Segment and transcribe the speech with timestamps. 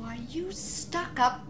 [0.00, 1.42] Why, you stuck up,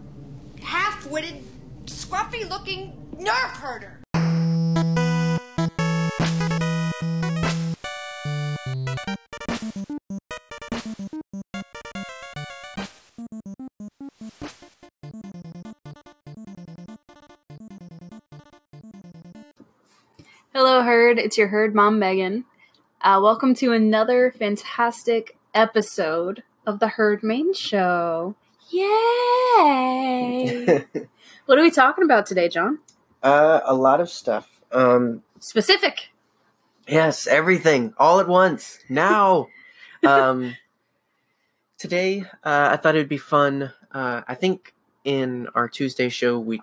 [0.60, 1.44] half witted,
[1.84, 4.00] scruffy looking nerf herder.
[20.52, 21.20] Hello, Herd.
[21.20, 22.46] It's your Herd Mom, Megan.
[23.00, 28.34] Uh, welcome to another fantastic episode of the Herd Main Show.
[28.70, 28.84] Yay!
[31.46, 32.78] what are we talking about today, John?
[33.22, 34.60] Uh, a lot of stuff.
[34.72, 36.10] Um, Specific.
[36.86, 39.48] yes, everything all at once now.
[40.06, 40.56] um,
[41.78, 43.72] today, uh, I thought it'd be fun.
[43.92, 46.60] Uh, I think in our Tuesday show we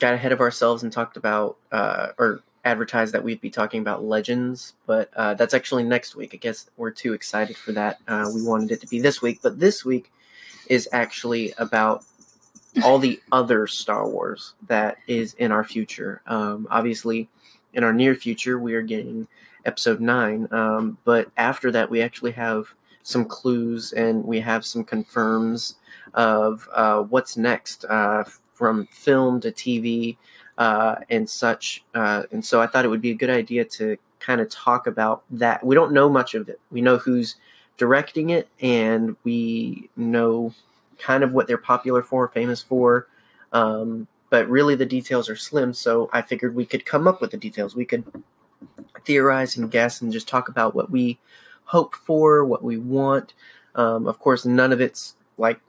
[0.00, 4.04] got ahead of ourselves and talked about uh, or advertised that we'd be talking about
[4.04, 6.32] legends, but uh, that's actually next week.
[6.34, 7.98] I guess we're too excited for that.
[8.06, 10.12] Uh, we wanted it to be this week, but this week
[10.68, 12.04] is actually about
[12.84, 16.20] all the other Star Wars that is in our future.
[16.26, 17.28] Um, obviously,
[17.72, 19.28] in our near future, we are getting
[19.64, 24.84] Episode Nine, um, but after that, we actually have some clues and we have some
[24.84, 25.76] confirms
[26.12, 30.16] of uh, what's next uh, from film to TV
[30.58, 31.82] uh, and such.
[31.94, 34.86] Uh, and so, I thought it would be a good idea to kind of talk
[34.86, 35.64] about that.
[35.64, 36.60] We don't know much of it.
[36.70, 37.36] We know who's
[37.78, 40.52] directing it, and we know
[40.98, 43.06] kind of what they're popular for, famous for.
[43.52, 45.72] Um, but really, the details are slim.
[45.72, 47.74] So I figured we could come up with the details.
[47.74, 48.04] We could
[49.04, 51.18] theorize and guess and just talk about what we
[51.64, 53.34] hope for, what we want.
[53.74, 55.60] Um, of course, none of it's like,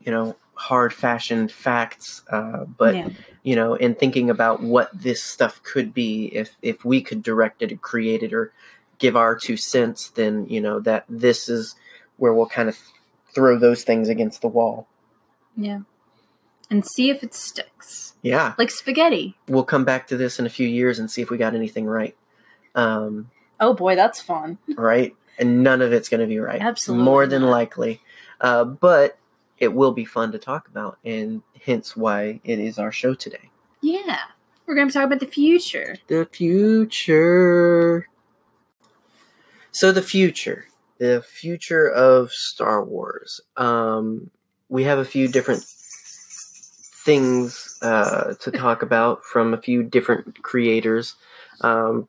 [0.00, 2.22] you know, hard fashioned facts.
[2.30, 3.08] Uh, but Yeah.
[3.44, 7.62] you know, in thinking about what this stuff could be, if if we could direct
[7.62, 8.52] it or create it or
[8.98, 11.76] give our two cents, then you know that this is
[12.16, 12.76] where we'll kind of
[13.34, 14.88] throw those things against the wall.
[15.56, 15.80] Yeah.
[16.70, 18.14] And see if it sticks.
[18.20, 19.36] Yeah, Like spaghetti.
[19.46, 21.86] we'll come back to this in a few years and see if we got anything
[21.86, 22.16] right.
[22.74, 23.30] Um,
[23.60, 24.58] Oh boy, that's fun.
[24.76, 26.60] right, and none of it's going to be right.
[26.60, 27.50] Absolutely more than not.
[27.50, 28.00] likely.
[28.40, 29.16] Uh, but
[29.58, 33.50] it will be fun to talk about, and hence why it is our show today.
[33.80, 34.18] Yeah.
[34.66, 35.96] We're going to talk about the future.
[36.08, 38.08] The future.
[39.72, 40.66] So the future,
[40.98, 43.40] the future of Star Wars.
[43.56, 44.30] Um,
[44.68, 45.64] we have a few different
[47.04, 51.14] things uh, to talk about from a few different creators.
[51.62, 52.06] Um,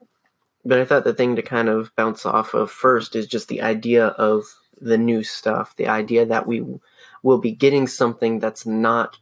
[0.66, 3.62] but I thought the thing to kind of bounce off of first is just the
[3.62, 4.44] idea of
[4.82, 6.66] the new stuff, the idea that we
[7.24, 9.18] will be getting something that's not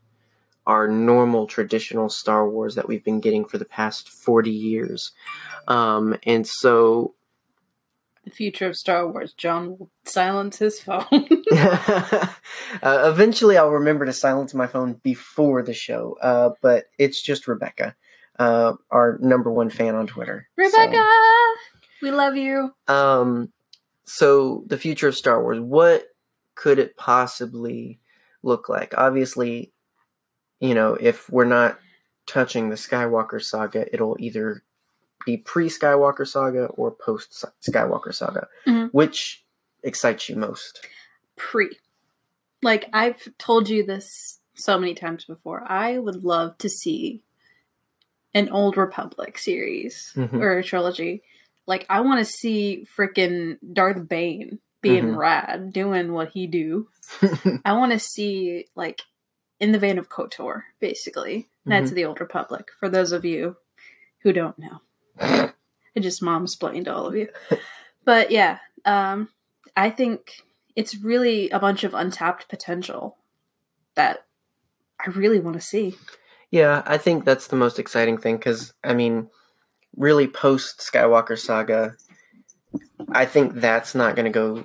[0.65, 5.11] our normal traditional Star Wars that we've been getting for the past 40 years.
[5.67, 7.13] Um, and so
[8.25, 9.33] The future of Star Wars.
[9.33, 11.05] John will silence his phone.
[11.51, 12.27] uh,
[12.83, 17.95] eventually I'll remember to silence my phone before the show, uh, but it's just Rebecca,
[18.37, 20.49] uh, our number one fan on Twitter.
[20.59, 21.07] So- Rebecca!
[22.01, 22.73] We love you.
[22.87, 23.51] Um,
[24.03, 26.05] so the future of Star Wars, what
[26.57, 27.99] could it possibly
[28.41, 28.93] look like?
[28.97, 29.71] Obviously,
[30.59, 31.77] you know, if we're not
[32.25, 34.63] touching the Skywalker saga, it'll either
[35.25, 38.47] be pre Skywalker saga or post Skywalker saga.
[38.65, 38.89] Mhm.
[38.91, 39.45] Which
[39.83, 40.85] excites you most?
[41.35, 41.77] pre.
[42.63, 45.63] Like I've told you this so many times before.
[45.71, 47.21] I would love to see
[48.33, 50.33] an old Republic series Mhm.
[50.41, 51.21] or a trilogy.
[51.67, 54.57] Like I want to see freaking Darth Bane
[54.87, 55.17] being Mhm.
[55.17, 56.87] rad, doing what he do.
[57.65, 59.01] I want to see like
[59.59, 61.49] in the vein of KOTOR, basically.
[61.65, 62.69] Knights of the Old Republic.
[62.79, 63.57] For those of you
[64.19, 64.79] who don't know,
[65.19, 67.27] I just mom explained to all of you.
[68.05, 69.27] But yeah, um,
[69.75, 70.41] I think
[70.77, 73.17] it's really a bunch of untapped potential
[73.95, 74.25] that
[75.05, 75.97] I really want to see.
[76.49, 79.29] Yeah, I think that's the most exciting thing because, I mean,
[79.97, 81.97] really post Skywalker saga,
[83.09, 84.63] I think that's not going to go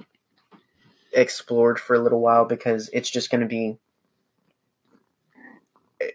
[1.12, 3.78] explored for a little while because it's just going to be.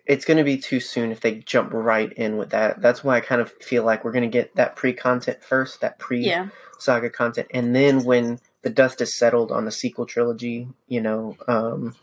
[0.05, 2.81] It's going to be too soon if they jump right in with that.
[2.81, 5.79] That's why I kind of feel like we're going to get that pre content first,
[5.79, 10.05] that pre Yeah, saga content, and then when the dust is settled on the sequel
[10.05, 11.95] trilogy, you know, um,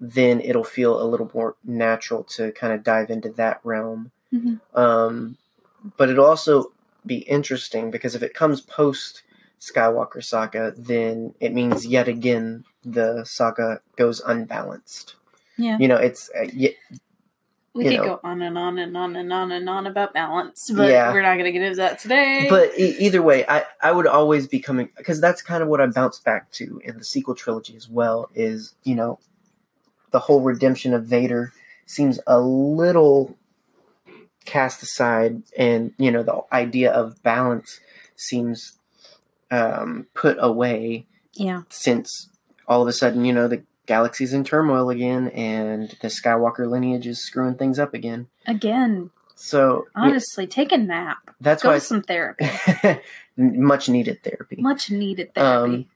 [0.00, 4.10] then it'll feel a little more natural to kind of dive into that realm.
[4.32, 4.60] Mhm.
[4.74, 5.36] Um,
[5.98, 6.72] but it'll also
[7.04, 9.22] be interesting because if it comes post
[9.72, 15.14] Skywalker saga, then it means yet again the saga goes unbalanced.
[15.56, 15.78] Yeah.
[15.78, 16.74] You know, it's uh, y-
[17.74, 18.04] We could know.
[18.04, 21.12] go on and on and on and on and on about balance, but Yeah.
[21.12, 22.46] we're not going to get into that today.
[22.50, 25.80] but e- either way, I, I would always be coming because that's kind of what
[25.80, 28.28] I bounce back to in the sequel trilogy as well.
[28.34, 29.18] Is you know,
[30.10, 31.52] the whole redemption of Vader
[31.86, 33.36] seems a little
[34.44, 37.80] cast aside, and you know the idea of balance
[38.16, 38.78] seems
[39.50, 42.28] um, put away yeah, since
[42.68, 47.06] all of a sudden you know the galaxy's in turmoil again, and the Skywalker lineage
[47.06, 48.28] is screwing things up again.
[48.46, 51.18] again, So yeah, honestly, take a nap.
[51.40, 52.46] that's Go why to some therapy.
[53.36, 54.56] much needed therapy.
[54.60, 55.74] Much needed therapy.
[55.74, 55.86] Um,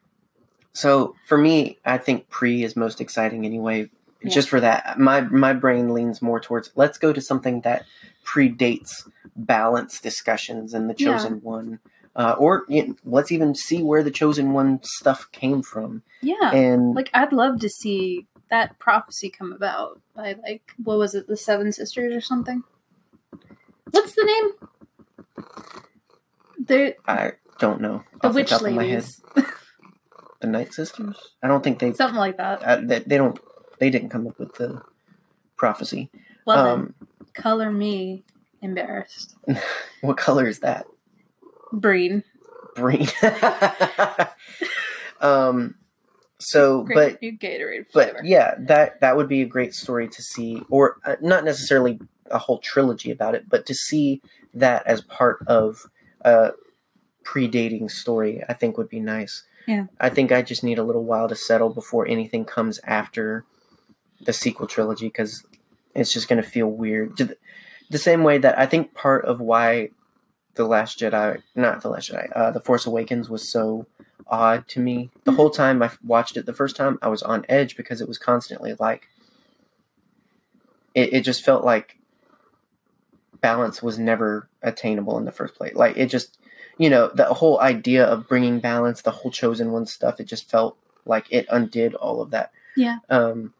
[0.73, 3.91] So for me, I think pre is most exciting anyway.
[4.23, 4.31] Yeah.
[4.31, 7.85] Just for that, my my brain leans more towards let's go to something that
[8.25, 11.13] predates balance discussions and the Yeah.
[11.13, 11.79] chosen one,
[12.17, 16.03] uh, or you know, let's even see where the chosen one stuff came from.
[16.23, 16.53] yeah.
[16.53, 21.27] And like I'd love to see that prophecy come about by like what was it,
[21.29, 22.63] the Seven Sisters or something?
[23.91, 25.47] What's the name?
[26.67, 29.05] The I don't know the witch top of my head.
[29.05, 29.21] ladies,
[30.41, 31.17] The Night Sisters.
[31.43, 32.63] I don't think they something like that.
[32.63, 33.39] uh, they, they don't
[33.79, 34.83] they didn't come up with the
[35.57, 36.11] prophecy.
[36.47, 36.95] Well, um,
[37.35, 38.25] color me
[38.63, 39.37] embarrassed.
[40.01, 40.87] what color is that?
[41.73, 42.25] Breen,
[42.75, 43.09] Breen.
[45.21, 45.75] um.
[46.41, 48.19] So, great but Gatorade flavor.
[48.19, 51.99] but yeah, that that would be a great story to see, or uh, not necessarily
[52.31, 54.23] a whole trilogy about it, but to see
[54.55, 55.87] that as part of
[56.21, 56.53] a
[57.25, 59.45] predating story, I think would be nice.
[59.67, 59.87] Yeah.
[60.01, 63.45] I think I just need a little while to settle before anything comes after
[64.21, 65.45] the sequel trilogy because
[65.95, 67.21] it's just going to feel weird.
[67.91, 69.91] The same way that I think part of why
[70.59, 73.87] the Last Jedi, not the Last Jedi, uh, the Force Awakens was so
[74.27, 75.09] odd to me.
[75.23, 78.09] The whole time I watched it the first time, I was on edge because it
[78.09, 79.09] was constantly like
[80.97, 81.97] it, it just felt like
[83.41, 85.77] balance was never attainable in the first place.
[85.77, 86.37] Like it just,
[86.77, 90.51] you know, the whole idea of bringing balance, the whole chosen one stuff, it just
[90.51, 90.77] felt
[91.07, 92.51] like it undid all of that.
[92.77, 92.99] Yeah.
[93.09, 93.55] Um,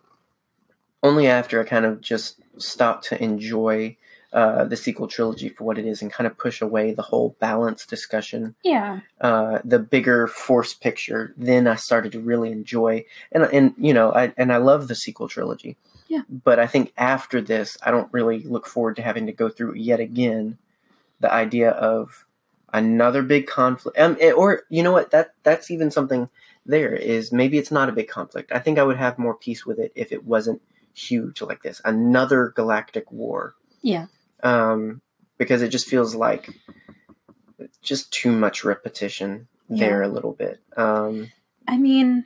[1.05, 3.97] only after I kind of just stopped to enjoy
[4.33, 7.35] uh, the sequel trilogy for what it is and kind of push away the whole
[7.41, 13.45] balance discussion yeah, uh, the bigger force picture, then I started to really enjoy and
[13.45, 15.77] and you know I and I love the sequel trilogy.
[16.09, 16.23] Yeah.
[16.29, 19.75] But I think after this, I don't really look forward to having to go through
[19.75, 20.59] yet again
[21.21, 22.27] the idea of
[22.73, 23.99] another big conflict.
[23.99, 26.29] Um, eh, or you know what that that's even something
[26.67, 28.53] there is maybe it's not a big conflict.
[28.53, 30.61] I think I would have more peace with it if it wasn't
[30.93, 31.81] huge like this.
[31.85, 34.07] Another galactic war yeah,
[34.43, 35.01] um,
[35.39, 36.49] because it just feels like
[37.83, 40.61] just too much repetition there a little bit.
[40.77, 41.31] Um,
[41.67, 42.25] I mean,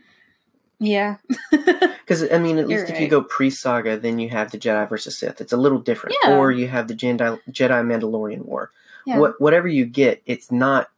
[0.78, 1.16] yeah,
[1.50, 4.88] because I mean, at You're least if you go pre-saga, then you have the Jedi
[4.88, 5.40] versus Sith.
[5.40, 6.36] It's a little different, Yeah.
[6.36, 8.70] or you have the Jedi Jedi Mandalorian War.
[9.06, 10.88] yeah, What whatever you get, it's not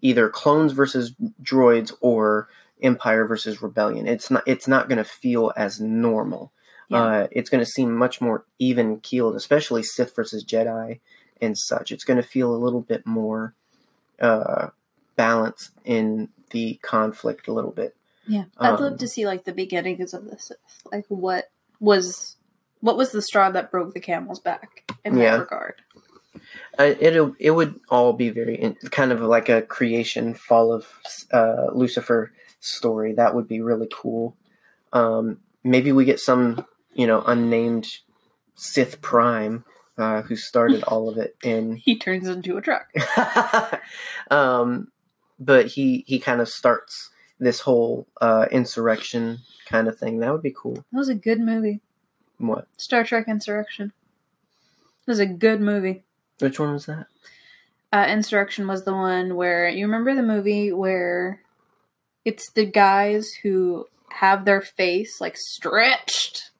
[0.00, 1.12] either clones versus
[1.42, 2.48] droids or
[2.82, 4.08] Empire versus Rebellion.
[4.08, 4.42] It's not.
[4.46, 6.52] It's not going to feel as normal.
[6.92, 7.02] Yeah.
[7.02, 11.00] Uh, it's going to seem much more even keeled, especially Sith versus Jedi
[11.40, 11.90] and such.
[11.90, 13.54] It's going to feel a little bit more
[14.20, 14.68] uh,
[15.16, 17.96] balanced in the conflict a little bit.
[18.26, 18.44] yeah.
[18.58, 20.52] I'd um, love to see like the beginnings of this,
[20.92, 21.50] like what
[21.80, 22.36] was
[22.80, 25.32] what was the straw that broke the camel's back in Yeah.
[25.32, 25.74] that regard.
[26.78, 30.86] Uh, it it would all be very in, kind of like a creation fall of
[31.32, 33.12] uh, Lucifer story.
[33.14, 34.36] That would be really cool.
[34.92, 37.86] Um, maybe we get some you know unnamed
[38.54, 39.64] Sith Prime
[39.98, 42.86] uh, who started all of it And He turns into a truck.
[44.30, 44.88] um,
[45.38, 50.20] but he he kind of starts this whole uh, insurrection kind of thing.
[50.20, 50.74] That would be cool.
[50.74, 51.80] That was a good movie.
[52.38, 52.68] What?
[52.76, 53.92] Star Trek Insurrection.
[55.06, 56.04] It was a good movie.
[56.38, 57.06] Which one was that?
[57.92, 61.40] Uh, Insurrection was the one where you remember the movie where
[62.24, 66.51] it's the guys who have their face like stretched.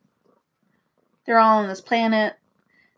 [1.27, 2.35] They're all on this planet.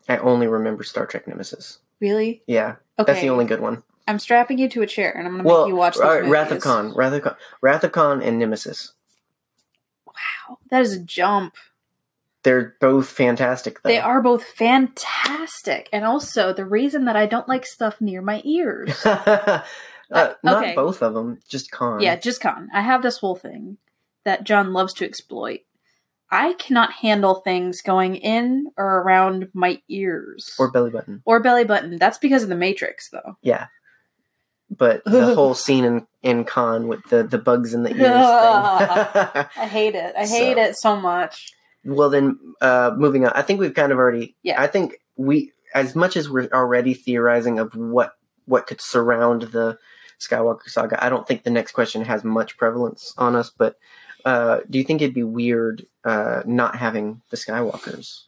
[0.07, 1.79] I only remember Star Trek Nemesis.
[1.99, 2.43] Really?
[2.47, 3.11] Yeah, Okay.
[3.11, 3.83] that's the only good one.
[4.07, 6.23] I'm strapping you to a chair and I'm gonna Well, make you watch all right,
[6.25, 6.61] Wrath of.
[6.61, 8.93] Khan, Wrath of Khan, Wrath of Khan, and Nemesis.
[10.05, 11.55] Wow, that is a jump.
[12.43, 13.81] They're both fantastic.
[13.81, 13.89] Though.
[13.89, 18.41] They are both fantastic, and also the reason that I don't like stuff near my
[18.45, 19.03] ears.
[19.05, 19.63] uh,
[20.11, 20.75] not okay.
[20.75, 22.01] both of them, just Khan.
[22.01, 22.69] Yeah, just Khan.
[22.71, 23.77] I have this whole thing
[24.23, 25.61] that John loves to exploit.
[26.31, 31.21] I cannot handle things going in or around my ears or belly button.
[31.25, 31.97] or belly button.
[31.97, 33.37] That's because of the Matrix, though.
[33.41, 33.67] Yeah,
[34.69, 37.99] but the whole scene in in Khan with the the bugs in the ears.
[37.99, 38.07] thing.
[39.57, 40.15] I hate it.
[40.17, 41.53] I hate So- it so much.
[41.83, 43.31] well then, uh, moving on.
[43.35, 44.35] I think we've kind of already.
[44.43, 44.59] Yeah.
[44.61, 48.13] I think we, as much as we're already theorizing of what
[48.45, 49.77] what could surround the
[50.19, 53.51] Skywalker saga, I don't think the next question has much prevalence on us.
[53.55, 53.75] But
[54.25, 58.23] uh, do you think it'd be weird uh, not having the Skywalkers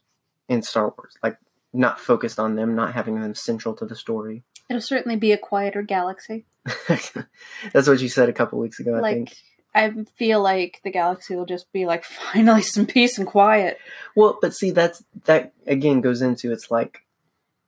[0.48, 1.36] in Star Wars, like
[1.72, 4.44] not focused on them, not having them central to the story?
[4.70, 6.46] It'll certainly be a quieter galaxy.
[6.88, 8.94] That's what you said a couple weeks ago.
[8.94, 9.36] I like think.
[9.74, 13.78] I feel like the galaxy will just be like finally some peace and quiet.
[14.14, 17.00] Well, but see, that's that again goes into it's like,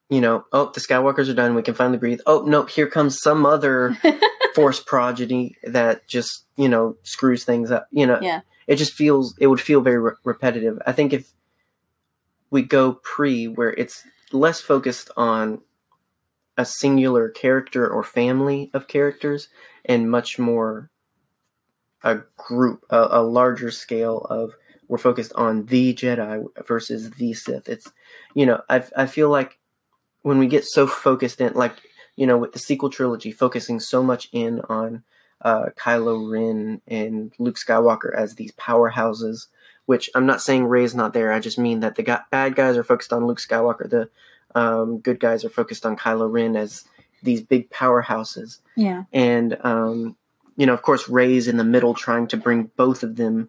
[0.09, 1.55] you know, oh, the Skywalkers are done.
[1.55, 2.21] We can finally breathe.
[2.27, 3.97] Oh no, here comes some other
[4.55, 7.87] force progeny that just you know screws things up.
[7.91, 8.41] You know, Yeah.
[8.67, 10.81] it just feels it would feel very re- repetitive.
[10.87, 11.33] I think if
[12.51, 15.61] we go pre, where it's less focused on
[16.57, 19.49] a singular character or family of characters,
[19.85, 20.91] and much more
[22.03, 24.53] a group, a, a larger scale of
[24.89, 27.69] we're focused on the Jedi versus the Sith.
[27.69, 27.91] It's
[28.35, 29.59] you know I I feel like
[30.23, 31.75] when we get so focused in like
[32.21, 35.03] you know with the sequel trilogy focusing so much in on
[35.43, 39.47] uh, Kylo Ren and Luke Skywalker as these powerhouses.
[39.87, 41.33] Which I'm not saying Rey's not there.
[41.33, 43.91] I just mean that the bad guys are focused on Luke Skywalker.
[43.91, 44.09] The
[44.55, 46.85] um, good guys are focused on Kylo Ren as
[47.23, 49.05] these big powerhouses Yeah.
[49.13, 50.17] and um,
[50.57, 53.49] you know, of course, Rey's in the middle trying to bring both of them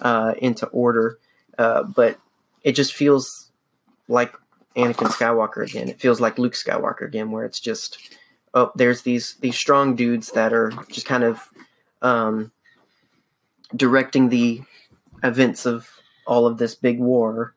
[0.00, 1.18] uh, into order,
[1.58, 2.18] uh, but
[2.62, 3.50] it just feels
[4.08, 4.32] like
[4.76, 5.88] Anakin Skywalker again.
[5.88, 7.98] It feels like Luke Skywalker again, where it's just
[8.54, 11.48] oh, there's these these strong dudes that are just kind of
[12.02, 12.52] um,
[13.74, 14.62] directing the
[15.22, 15.88] events of
[16.26, 17.54] all of this big war.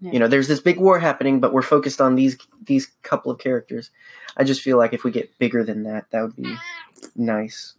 [0.00, 0.12] Yeah.
[0.12, 3.38] You know, there's this big war happening, but we're focused on these these couple of
[3.38, 3.90] characters.
[4.36, 6.56] I just feel like if we get bigger than that, that would be
[7.14, 7.74] nice.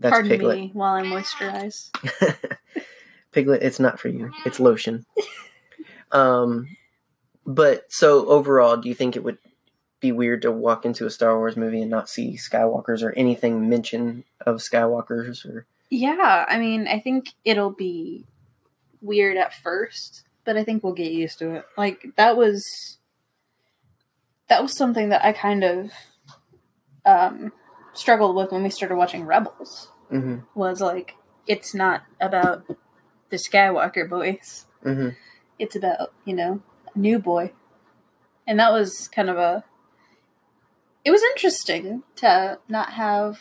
[0.00, 0.58] That's Pardon Piglet.
[0.58, 1.90] me while I moisturize.
[3.32, 4.32] Piglet, it's not for you.
[4.44, 5.06] It's lotion.
[6.12, 6.68] um,
[7.46, 9.38] but so overall, do you think it would
[10.00, 13.68] be weird to walk into a Star Wars movie and not see Skywalkers or anything
[13.68, 15.44] mention of Skywalkers?
[15.46, 18.24] Or Yeah, I mean, I think it'll be
[19.00, 21.64] weird at first, but I think we'll get used to it.
[21.76, 22.98] Like that was
[24.48, 25.90] that was something that I kind of
[27.04, 27.52] um
[27.94, 29.90] struggled with when we started watching Rebels.
[30.10, 31.14] hmm Was like
[31.46, 32.64] it's not about
[33.30, 34.66] the Skywalker boys.
[34.82, 35.10] hmm
[35.58, 36.60] It's about, you know,
[36.94, 37.52] new boy.
[38.46, 39.64] And that was kind of a
[41.04, 43.40] it was interesting to not have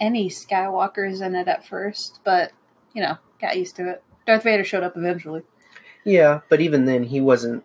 [0.00, 2.52] any Skywalkers in it at first, but
[2.94, 4.02] you know, got used to it.
[4.26, 5.42] Darth Vader showed up eventually.
[6.04, 7.64] Yeah, but even then, he wasn't.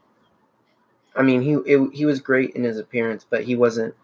[1.15, 3.95] I mean, he it, he was great in his appearance, but he wasn't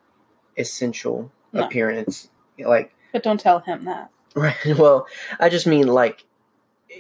[0.58, 1.64] essential No.
[1.66, 2.30] appearance.
[2.58, 4.12] Like But don't tell him that.
[4.36, 4.56] Right.
[4.78, 5.08] Well,
[5.40, 6.26] I just mean like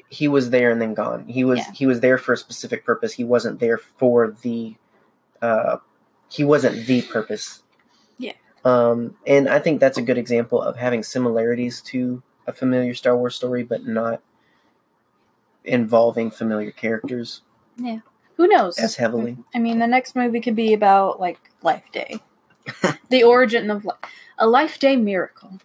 [0.09, 1.27] he was there and then gone.
[1.27, 1.71] He was Yeah.
[1.73, 3.13] he was there for a specific purpose.
[3.13, 4.75] He wasn't there for the
[5.41, 5.77] uh
[6.29, 7.63] he wasn't the purpose.
[8.17, 8.33] Yeah.
[8.65, 13.15] Um and I think that's a good example of having similarities to a familiar Star
[13.17, 14.21] Wars story but not
[15.63, 17.41] involving familiar characters
[17.77, 17.99] Yeah.
[18.37, 18.79] Who knows?
[18.79, 19.37] as heavily.
[19.53, 22.19] I mean, the next movie could be about like Life Day,
[23.09, 23.91] the origin of li-
[24.37, 25.59] a Life Day miracle.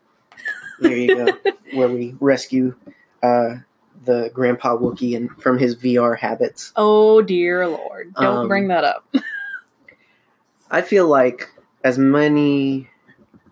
[0.80, 1.38] There you go.
[1.74, 2.74] where we rescue
[3.22, 3.56] uh
[4.04, 6.72] the grandpa Wookie and from his VR habits.
[6.76, 8.14] Oh dear lord!
[8.14, 9.06] Don't Um, bring that up.
[10.70, 11.50] I feel like
[11.82, 12.88] as many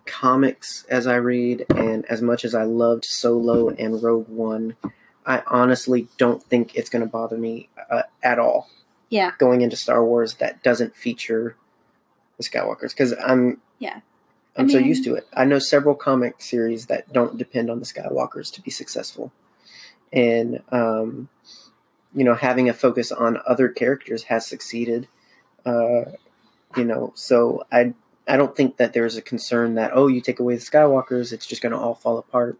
[0.05, 4.75] comics as I read and as much as I loved Solo and Rogue One,
[5.25, 8.67] I honestly don't think it's going to bother me uh, at all
[9.09, 11.55] yeah, going into Star Wars that doesn't feature
[12.37, 13.99] the Skywalkers because I'm Yeah.
[14.55, 15.27] I'm I so used to it.
[15.33, 19.31] I know several comic series that don't depend on the Skywalkers to be successful,
[20.13, 21.27] and um,
[22.15, 25.07] you know having a focus on other characters has succeeded.
[25.65, 26.11] Uh,
[26.77, 27.93] you know, so I
[28.27, 31.45] I don't think that there's a concern that oh you take away the Skywalkers it's
[31.45, 32.59] just going to all fall apart,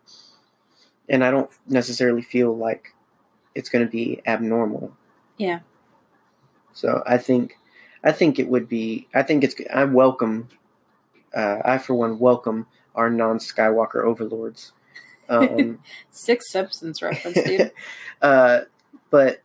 [1.07, 2.93] and I don't necessarily feel like
[3.55, 4.97] it's going to be abnormal.
[5.37, 5.59] Yeah.
[6.73, 7.57] So I think
[8.03, 10.49] I think it would be I think it's I welcome
[11.35, 14.71] uh, I for one welcome our non Skywalker overlords.
[15.29, 15.79] Um,
[16.11, 17.71] Six Simpsons reference, dude.
[18.21, 18.61] uh,
[19.09, 19.41] but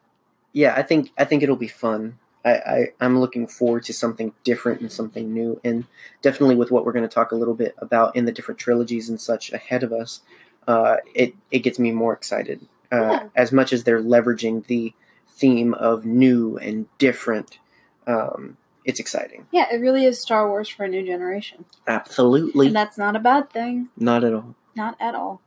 [0.53, 2.19] yeah, I think I think it'll be fun.
[2.45, 5.85] I, I I'm looking forward to something different and something new, and
[6.23, 9.09] definitely with what we're going to talk a little bit about in the different trilogies
[9.09, 10.21] and such ahead of us.
[10.67, 12.67] Uh, it it gets me more excited.
[12.93, 13.29] Uh, Yeah.
[13.37, 14.95] As much as they're leveraging the
[15.29, 17.59] theme of new and different,
[18.07, 19.47] um, it's exciting.
[19.53, 23.19] yeah, it really is Star Wars for a new generation, Absolutely, and that's not a
[23.21, 23.89] bad thing.
[23.97, 24.55] not at all.
[24.75, 25.41] Not at all.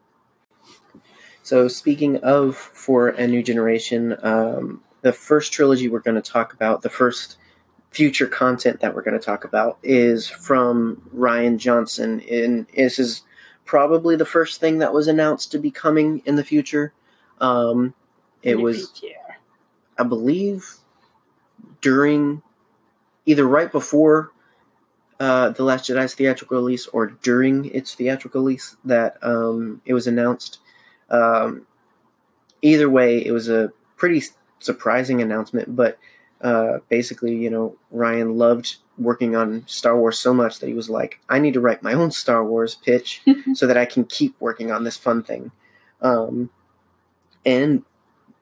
[1.52, 6.54] So speaking of for a new generation, um, the first trilogy we're going to talk
[6.54, 7.36] about, the first
[7.90, 12.22] future content that we're going to talk about, is from Rian Johnson.
[12.22, 13.24] And this is
[13.66, 16.94] probably the first thing that was announced to be coming in the future.
[17.42, 17.96] Um,
[18.42, 19.04] it was,
[20.00, 20.76] I believe,
[21.82, 22.44] during
[23.26, 24.32] either right before
[25.20, 30.08] uh, the Last Jedi's theatrical release or during its theatrical release that um, it was
[30.08, 30.60] announced.
[31.12, 31.68] Um,
[32.62, 34.24] either way, it was a pretty
[34.60, 36.00] surprising announcement, but
[36.42, 40.90] uh, basically, you know, Rian loved working on Star Wars so much that he was
[40.90, 43.22] like, I need to write my own Star Wars pitch
[43.54, 45.52] so that I can keep working on this fun thing.
[46.02, 46.50] Um,
[47.46, 47.84] and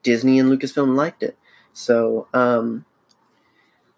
[0.02, 1.36] Disney and Lucasfilm liked it.
[1.72, 2.84] So, um,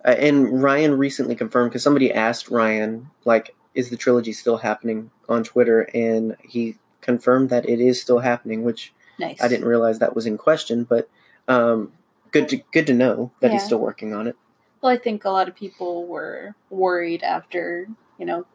[0.05, 5.11] uh, and Rian recently confirmed because somebody asked Rian, like, is the trilogy still happening
[5.29, 5.83] on Twitter?
[5.95, 9.41] And he confirmed that it is still happening, which Nice.
[9.43, 11.09] I didn't realize that was in question, but
[11.47, 11.93] um,
[12.31, 14.37] good to good to know that he's still working on it.
[14.81, 18.47] Well, I think a lot of people were worried after, you know,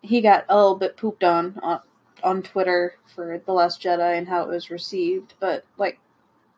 [0.00, 1.80] he got a little bit pooped on on,
[2.22, 5.98] on Twitter for The Last Jedi and how it was received, but like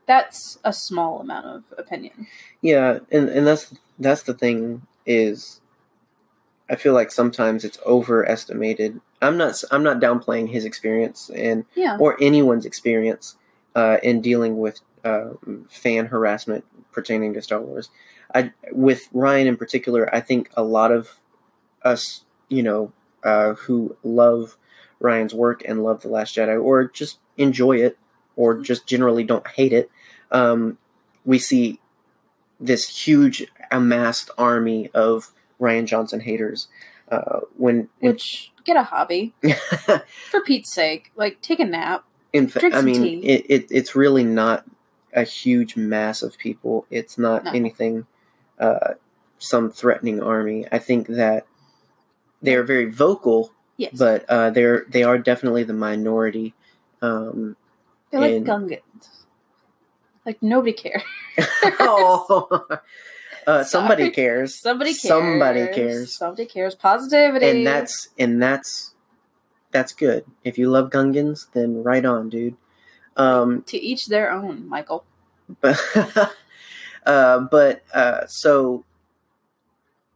[0.06, 2.26] that's a small amount of opinion.
[2.60, 5.60] Yeah, and and that's that's the thing is,
[6.68, 9.00] I feel like sometimes it's overestimated.
[9.24, 11.96] I'm not I'm not downplaying his experience and Yeah.
[11.98, 13.36] or anyone's experience
[13.74, 15.30] uh, in dealing with uh,
[15.68, 17.90] fan harassment pertaining to Star Wars.
[18.34, 21.18] I with Rian in particular, I think a lot of
[21.82, 24.56] us, you know, uh, who love
[25.02, 27.98] Rian's work and love The Last Jedi, or just enjoy it,
[28.36, 29.90] or just generally don't hate it,
[30.30, 30.78] um,
[31.24, 31.80] we see
[32.60, 36.68] this huge amassed army of Rian Johnson haters.
[37.10, 39.34] Uh, when Which get a hobby
[40.30, 41.12] for Pete's sake.
[41.16, 42.04] Like take a nap.
[42.32, 43.26] in fa- Drink I some mean, tea.
[43.26, 44.64] it, it it's really not
[45.12, 46.86] a huge mass of people.
[46.90, 47.52] It's not No.
[47.52, 48.06] anything,
[48.58, 48.94] uh,
[49.38, 50.66] some threatening army.
[50.72, 51.46] I think that
[52.42, 53.94] they are very vocal, Yes.
[53.96, 56.54] but uh, they're they are definitely the minority.
[57.02, 57.56] Um,
[58.10, 59.08] They're like and- Gungans.
[60.26, 61.02] Like nobody cares.
[61.80, 62.66] oh,
[63.46, 64.54] uh, somebody cares.
[64.54, 65.02] Somebody cares.
[65.02, 66.16] Somebody cares.
[66.16, 66.74] Somebody cares.
[66.74, 67.48] Positivity.
[67.48, 68.94] and that's and that's
[69.70, 70.24] that's good.
[70.44, 72.56] If you love Gungans, then right on, dude.
[73.16, 75.04] Um, to each their own, Michael.
[75.60, 75.80] but
[77.06, 78.84] uh, but uh, so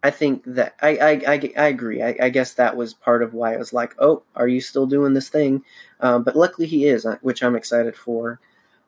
[0.03, 2.03] I think that I I, I, I agree.
[2.03, 4.87] I, I guess that was part of why I was like, oh, are you still
[4.87, 5.63] doing this thing?
[6.01, 8.41] Um, but luckily he is, uh, which I'm excited for.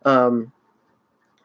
[0.05, 0.53] Um,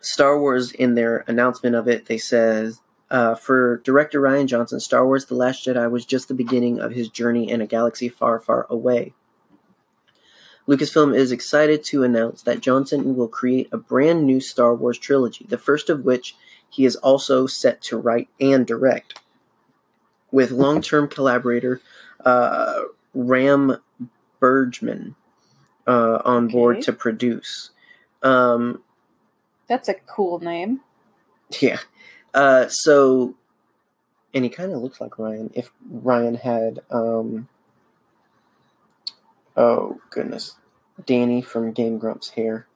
[0.01, 2.79] Star Wars in their announcement of it, they says.
[3.15, 6.91] Uh, for director Rian Johnson, Star Wars The Last Jedi was just the beginning of
[6.91, 9.13] his journey in a galaxy far, far away.
[10.67, 15.45] Lucasfilm is excited to announce that Johnson will create a brand new Star Wars trilogy,
[15.47, 16.35] the first of which
[16.69, 19.21] he is also set to write and direct,
[20.29, 21.79] with long term collaborator
[22.25, 22.81] uh,
[23.13, 23.77] Ram
[24.41, 25.15] Bergman
[25.87, 27.69] uh, on board to produce.
[28.21, 28.83] Um,
[29.69, 30.81] That's a cool name.
[31.61, 31.79] yeah.
[32.35, 33.33] Uh, so,
[34.33, 35.49] and he kind of looks like Rian.
[35.55, 37.47] If Rian had, um,
[39.57, 40.55] oh goodness,
[41.05, 42.67] Danny from Game Grumps hair,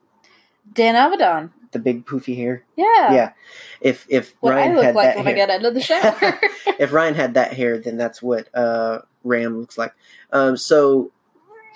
[0.72, 1.50] Dan Avidan.
[1.72, 2.64] the big poofy hair.
[2.76, 3.12] Yeah.
[3.12, 3.32] Yeah.
[3.80, 5.74] If if What Rian I look had like that when hair, I get out of
[5.74, 6.16] the shower.
[6.78, 9.92] if Rian had that hair, then that's what uh, Ram looks like.
[10.32, 11.10] Um, so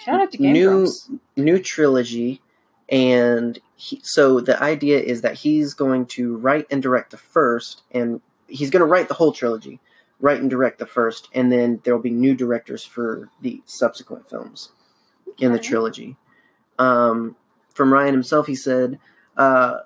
[0.04, 1.10] Shout out to Game New- Grumps.
[1.36, 2.40] new trilogy,
[2.94, 7.82] and he, so the idea is that he's going to write and direct the first,
[7.90, 9.80] and he's going to write the whole trilogy,
[10.20, 14.30] write and direct the first, and then there will be new directors for the subsequent
[14.30, 14.70] films
[15.40, 16.16] in the trilogy.
[16.78, 17.34] Um,
[17.74, 19.00] from Rian himself, he said,
[19.36, 19.78] uh,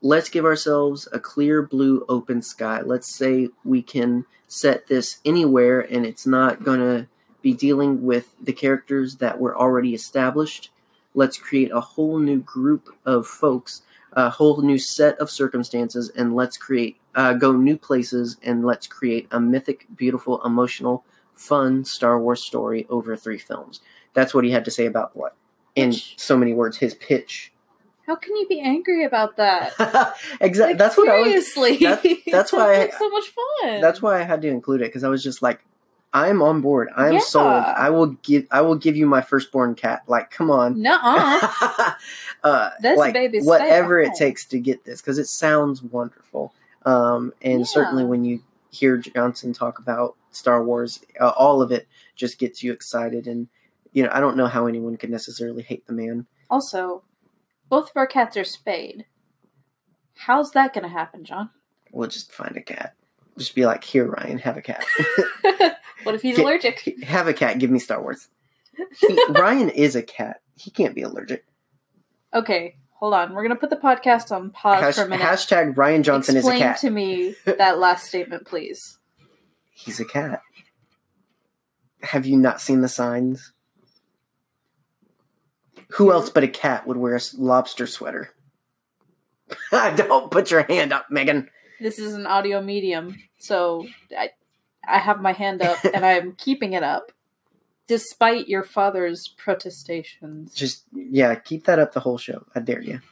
[0.00, 2.80] "Let's give ourselves a clear blue open sky.
[2.80, 7.08] Let's say we can set this anywhere, and it's not gonna
[7.42, 10.70] be dealing with the characters that were already established.
[11.14, 16.34] Let's create a whole new group of folks, a whole new set of circumstances, and
[16.34, 22.20] let's create uh, go new places, and let's create a mythic, beautiful, emotional." Fun Star
[22.20, 23.80] Wars story over three films.
[24.12, 25.34] That's what he had to say about what,
[25.74, 27.52] in Which- so many words, his pitch.
[28.06, 29.72] How can you be angry about that?
[30.40, 30.74] exactly.
[30.74, 31.52] Like, that's what I was.
[31.52, 31.78] seriously.
[31.78, 33.80] that- that's why I- like so much fun.
[33.80, 35.64] That's why I had to include it because I was just like,
[36.14, 36.90] I'm on board.
[36.96, 37.18] I'm Yeah.
[37.20, 37.64] sold.
[37.64, 38.46] I will give.
[38.52, 40.04] I will give you my firstborn cat.
[40.06, 40.80] Like, come on.
[40.80, 41.92] Nuh-uh.
[42.44, 46.54] uh, This like, baby whatever at it takes to get this because it sounds wonderful.
[46.86, 47.66] Um, and Yeah.
[47.66, 52.62] certainly when you hear Johnson talk about Star Wars, uh, all of it just gets
[52.62, 53.26] you excited.
[53.26, 53.48] And
[53.92, 56.26] you know, I don't know how anyone could necessarily hate the man.
[56.48, 57.02] Also,
[57.68, 59.06] both of our cats are spayed.
[60.16, 61.50] How's that gonna happen, John?
[61.90, 62.94] We'll just find a cat.
[63.38, 64.84] Just be like, here, Rian, have a cat.
[66.04, 67.02] what if he's Get- allergic?
[67.04, 67.58] have a cat.
[67.58, 68.28] Give me Star Wars.
[68.98, 70.40] He, Rian is a cat.
[70.56, 71.44] He can't be allergic.
[72.32, 73.34] Okay, hold on.
[73.34, 75.24] We're gonna put the podcast on pause Hash- for a minute.
[75.26, 76.78] hashtag Rian Johnson Explain is a cat.
[76.78, 78.98] to me that last statement, please.
[79.72, 80.40] He's a cat.
[82.02, 83.52] Have you not seen the signs?
[85.90, 88.30] Who else but a cat would wear a lobster sweater?
[89.70, 91.48] Don't put your hand up, Megan.
[91.84, 93.86] This is an audio medium, so
[94.18, 94.30] I,
[94.88, 97.12] I have my hand up and I'm keeping it up,
[97.86, 100.54] despite your father's protestations.
[100.54, 102.46] Just yeah, keep that up the whole show.
[102.54, 103.02] I dare you.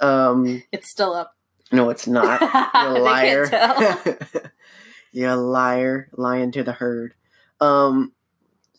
[0.00, 1.36] Um, It's still up.
[1.70, 2.40] no, it's not.
[2.74, 3.48] You liar.
[5.12, 7.14] you liar, lying to the herd.
[7.60, 8.10] Um,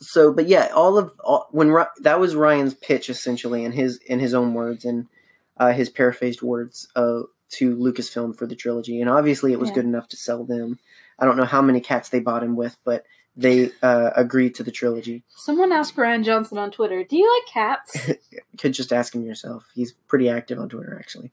[0.01, 4.19] so, but yeah, all of all, when that was Rian's pitch essentially in his in
[4.19, 5.07] his own words and
[5.55, 9.75] uh, his paraphrased words uh, to Lucasfilm for the trilogy, and obviously it was Yeah.
[9.75, 10.79] good enough to sell them.
[11.19, 13.05] I don't know how many cats they bought him with, but
[13.35, 15.23] they uh, agreed to the trilogy.
[15.29, 18.09] Someone asked Rian Johnson on Twitter, "Do you like cats?"
[18.57, 19.65] Could just ask him yourself.
[19.75, 21.31] He's pretty active on Twitter, actually.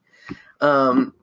[0.60, 1.14] Um,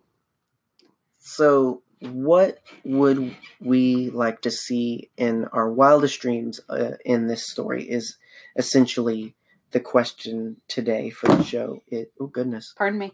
[1.19, 7.83] so, what would we like to see in our wildest dreams uh, in this story?
[7.89, 8.17] Is
[8.55, 9.35] essentially
[9.71, 11.81] the question today for the show.
[11.87, 12.73] It, oh goodness.
[12.77, 13.13] Pardon me.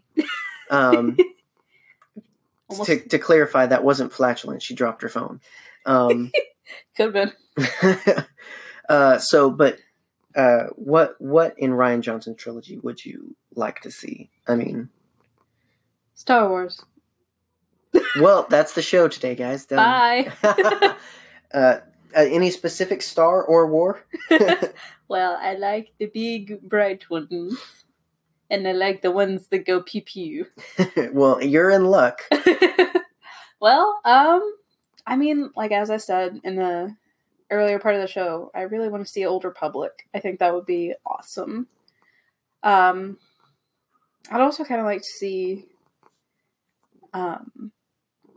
[0.69, 1.17] Um,
[2.69, 4.61] Almost to, to clarify, that wasn't flatulent.
[4.61, 5.39] She dropped her phone.
[5.85, 6.31] Um,
[6.97, 8.25] could have been.
[8.89, 9.77] uh, so, but
[10.35, 14.29] uh, what what in Rian Johnson's trilogy would you like to see?
[14.47, 14.89] I mean,
[16.15, 16.83] Star Wars.
[18.19, 19.65] well, that's the show today, guys.
[19.65, 19.77] Done.
[19.77, 20.31] Bye.
[20.43, 20.93] uh,
[21.53, 21.79] uh,
[22.13, 24.03] any specific star or war?
[25.07, 27.85] well, I like the big bright ones,
[28.49, 30.45] and I like the ones that go pew pew.
[31.11, 32.21] well, you're in luck.
[33.59, 34.55] well, um,
[35.05, 36.95] I mean, like as I said in the
[37.49, 40.07] earlier part of the show, I really want to see Old Republic.
[40.13, 41.67] I think that would be awesome.
[42.63, 43.17] Um,
[44.29, 45.65] I'd also kind of like to see
[47.13, 47.71] um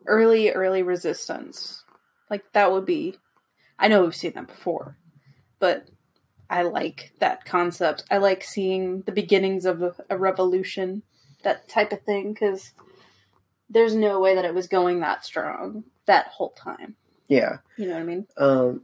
[0.07, 1.85] early early resistance.
[2.29, 3.17] Like that would be.
[3.79, 4.97] I know we've seen that before,
[5.59, 5.89] but
[6.51, 8.05] I like that concept.
[8.11, 11.03] I like seeing the beginnings of a, a revolution,
[11.45, 12.73] that type of thing, because
[13.71, 16.97] there's no way that it was going that strong that whole time.
[17.29, 17.59] Yeah.
[17.77, 18.27] You know what I mean?
[18.37, 18.83] Um,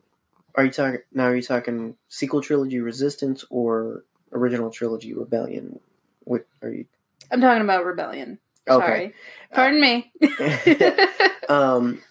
[0.54, 1.24] are you talking now?
[1.24, 5.80] Are you talking sequel trilogy Resistance or original trilogy Rebellion?
[6.20, 6.86] What are you?
[7.30, 8.38] I'm talking about rebellion.
[8.68, 9.12] Sorry.
[9.52, 10.12] Pardon me.
[11.48, 12.02] Um,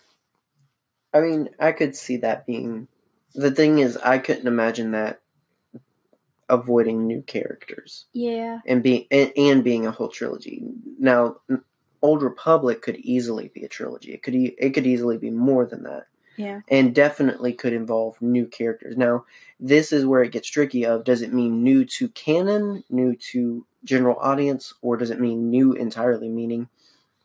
[1.13, 2.87] I mean, I could see that being.
[3.33, 5.19] The thing is, I couldn't imagine that
[6.49, 8.59] avoiding new characters yeah.
[8.65, 10.63] and being and, and being a whole trilogy.
[10.99, 11.37] Now,
[12.01, 14.13] Old Republic could easily be a trilogy.
[14.13, 16.07] It could e- it could easily be more than that.
[16.37, 16.59] Yeah.
[16.67, 18.97] and definitely could involve new characters.
[18.97, 19.23] Now,
[19.57, 23.65] this is where it gets tricky of does it mean new to canon, new to
[23.85, 26.67] general audience, or does it mean new entirely, meaning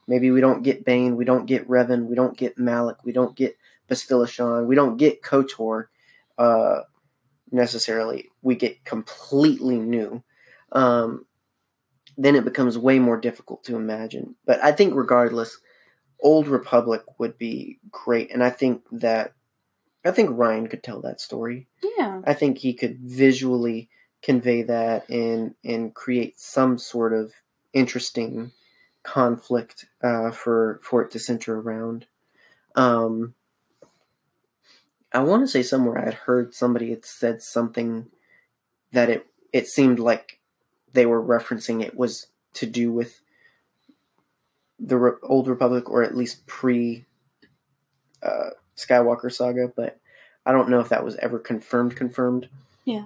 [0.07, 3.35] maybe we don't get Bane, we don't get Revan, we don't get Malak, we don't
[3.35, 5.87] get Bastila Shan, we don't get KOTOR
[6.39, 6.81] uh,
[7.53, 8.31] necessarily.
[8.43, 10.23] We get completely new.
[10.73, 11.27] Um,
[12.17, 14.37] then it becomes way more difficult to imagine.
[14.45, 15.59] But I think regardless,
[16.21, 19.33] Old Republic would be great, and I think that
[20.05, 21.67] I think Rian could tell that story.
[21.99, 22.23] Yeah.
[22.25, 23.89] I think he could visually
[24.23, 27.33] convey that and and create some sort of
[27.73, 28.53] interesting
[29.03, 32.07] conflict uh, for for it to center around.
[32.77, 33.35] Um,
[35.12, 38.07] I want to say somewhere I had heard somebody had said something
[38.92, 40.38] that it it seemed like
[40.92, 43.20] they were referencing it was to do with
[44.79, 47.05] the Re- old Republic or at least pre
[48.23, 49.99] uh, Skywalker saga, but
[50.46, 51.96] I don't know if that was ever confirmed.
[51.96, 52.49] Confirmed.
[52.85, 53.05] Yeah.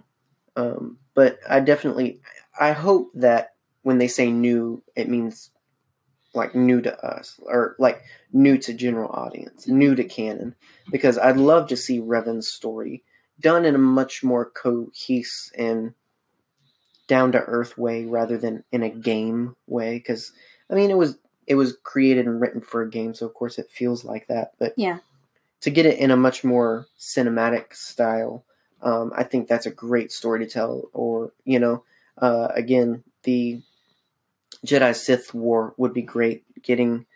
[0.56, 2.20] Um, but I definitely,
[2.58, 5.50] I hope that when they say new, it means
[6.34, 10.54] like new to us or like new to general audience, new to canon,
[10.90, 13.02] because I'd love to see Revan's story
[13.40, 15.94] done in a much more cohesive and
[17.06, 19.98] down to earth way rather than in a game way.
[19.98, 20.32] Because
[20.70, 23.58] I mean, it was it was created and written for a game, so of course
[23.58, 24.52] it feels like that.
[24.58, 24.98] But Yeah.
[25.60, 28.44] to get it in a much more cinematic style,
[28.82, 30.88] um, I think that's a great story to tell.
[30.92, 31.84] Or you know,
[32.18, 33.62] uh, again, the
[34.64, 36.44] Jedi Sith War would be great.
[36.62, 37.06] Getting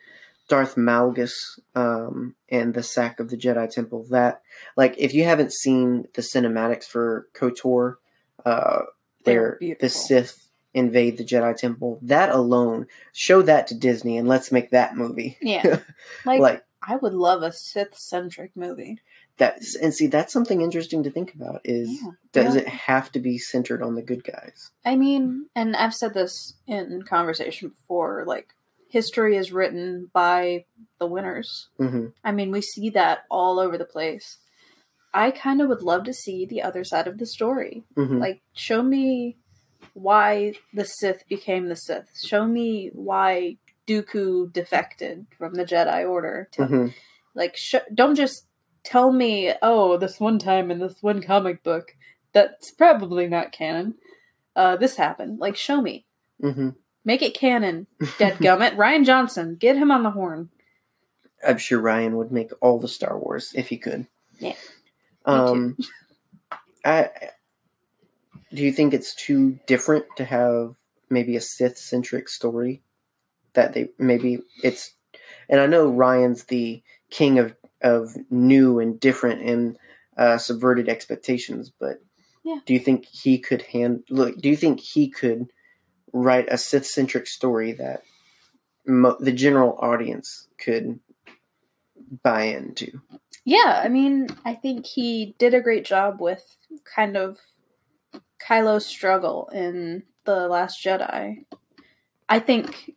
[0.48, 1.32] Darth Malgus
[1.74, 4.06] um, and the sack of the Jedi Temple.
[4.10, 4.42] That
[4.76, 7.96] like if you haven't seen the cinematics for Kotor,
[8.44, 8.80] uh,
[9.24, 9.88] they're the.
[9.88, 11.98] Sith invade the Jedi Temple.
[12.02, 15.36] That alone, show that to Disney and let's make that movie.
[15.40, 15.80] Yeah.
[16.24, 18.98] Like, like I would love a Sith centric movie.
[19.38, 21.60] That, and see that's something interesting to think about.
[21.64, 22.10] Is Yeah.
[22.32, 22.60] does Yeah.
[22.62, 24.70] it have to be centered on the good guys?
[24.84, 28.54] I mean, and I've said this in conversation before, like
[28.90, 30.64] history is written by
[30.98, 31.68] the winners.
[31.76, 34.38] hmm I mean, we see that all over the place.
[35.14, 37.84] I kind of would love to see the other side of the story.
[37.94, 39.36] hmm Like, show me
[39.94, 42.08] why the Sith became the Sith.
[42.24, 46.48] Show me why Dooku defected from the Jedi Order.
[46.52, 46.86] Tell- hmm
[47.34, 48.46] Like, sh- don't just
[48.84, 51.96] tell me, oh, this one time in this one comic book
[52.32, 53.94] that's probably not canon.
[54.54, 55.38] Uh, this happened.
[55.38, 56.04] Like, show me.
[56.40, 56.70] hmm
[57.04, 57.86] Make it canon.
[58.18, 58.76] Dead gummit.
[58.76, 60.50] Rian Johnson, get him on the horn.
[61.46, 64.06] I'm sure Rian would make all the Star Wars if he could.
[64.38, 64.54] Yeah.
[65.24, 65.76] Um,
[66.84, 67.10] I
[68.52, 70.74] do you think it's too different to have
[71.10, 72.82] maybe a Sith centric story
[73.52, 74.94] that they maybe it's
[75.48, 79.78] and I know Rian's the king of of new and different and
[80.16, 81.98] uh, subverted expectations, but
[82.44, 82.58] Yeah.
[82.66, 84.36] do you think he could hand look?
[84.38, 85.46] Do you think he could
[86.12, 88.02] write a Sith centric story that
[88.86, 90.98] mo- the general audience could
[92.22, 93.00] buy into?
[93.44, 96.44] Yeah, I mean, I think he did a great job with
[96.84, 97.38] kind of
[98.46, 101.44] Kylo's struggle in The Last Jedi.
[102.28, 102.94] I think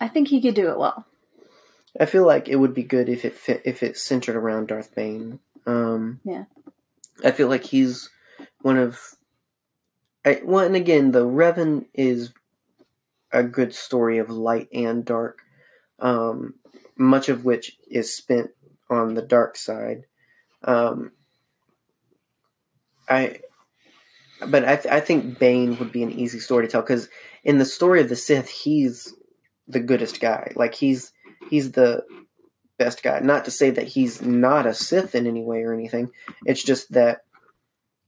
[0.00, 1.04] I think he could do it well.
[1.98, 4.94] I feel like it would be good if it fit if it centered around Darth
[4.94, 5.40] Bane.
[5.66, 6.44] Um, Yeah.
[7.24, 8.08] I feel like he's
[8.62, 8.98] one of.
[10.24, 12.32] I, well, and again, the Revan is
[13.32, 15.38] a good story of light and dark,
[15.98, 16.54] um,
[16.96, 18.50] much of which is spent
[18.90, 20.04] on the dark side.
[20.62, 21.12] Um,
[23.08, 23.40] I,
[24.46, 27.08] but I, th- I think Bane would be an easy story to tell because
[27.44, 29.14] in the story of the Sith, he's
[29.68, 30.52] the goodest guy.
[30.54, 31.12] Like he's
[31.48, 32.04] he's the
[32.78, 33.20] best guy.
[33.20, 36.10] Not to say that he's not a Sith in any way or anything.
[36.46, 37.20] It's just that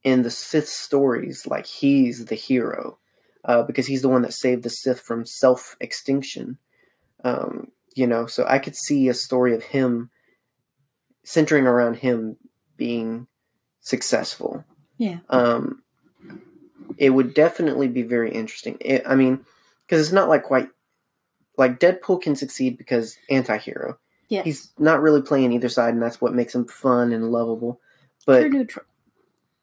[0.03, 2.99] in the Sith stories, like he's the hero
[3.45, 6.59] uh, because he's the one that saved the Sith from self extinction.
[7.25, 10.11] Um, you know, so I could see a story of him
[11.25, 12.37] centering around him
[12.77, 13.27] being
[13.81, 14.65] successful.
[14.99, 15.19] Yeah.
[15.29, 15.83] Um,
[16.99, 18.77] it would definitely be very interesting.
[18.81, 19.45] It, I mean,
[19.87, 20.69] because it's not like quite
[21.57, 23.99] like Deadpool can succeed because anti-hero.
[24.29, 24.45] Yes.
[24.45, 27.81] He's not really playing either side, and that's what makes him fun and lovable.
[28.25, 28.51] But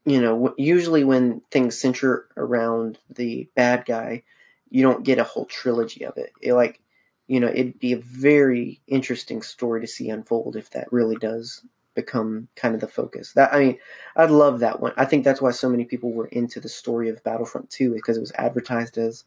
[0.05, 4.23] you know, usually when things center around the bad guy,
[4.69, 6.31] you don't get a whole trilogy of it.
[6.41, 6.79] It like,
[7.27, 11.63] you know, it'd be a very interesting story to see unfold if that really does
[11.95, 13.33] become kind of the focus.
[13.33, 13.77] That I mean,
[14.15, 14.93] I'd love that one.
[14.97, 18.17] I think that's why so many people were into the story of Battlefront 2 because
[18.17, 19.25] it was advertised as,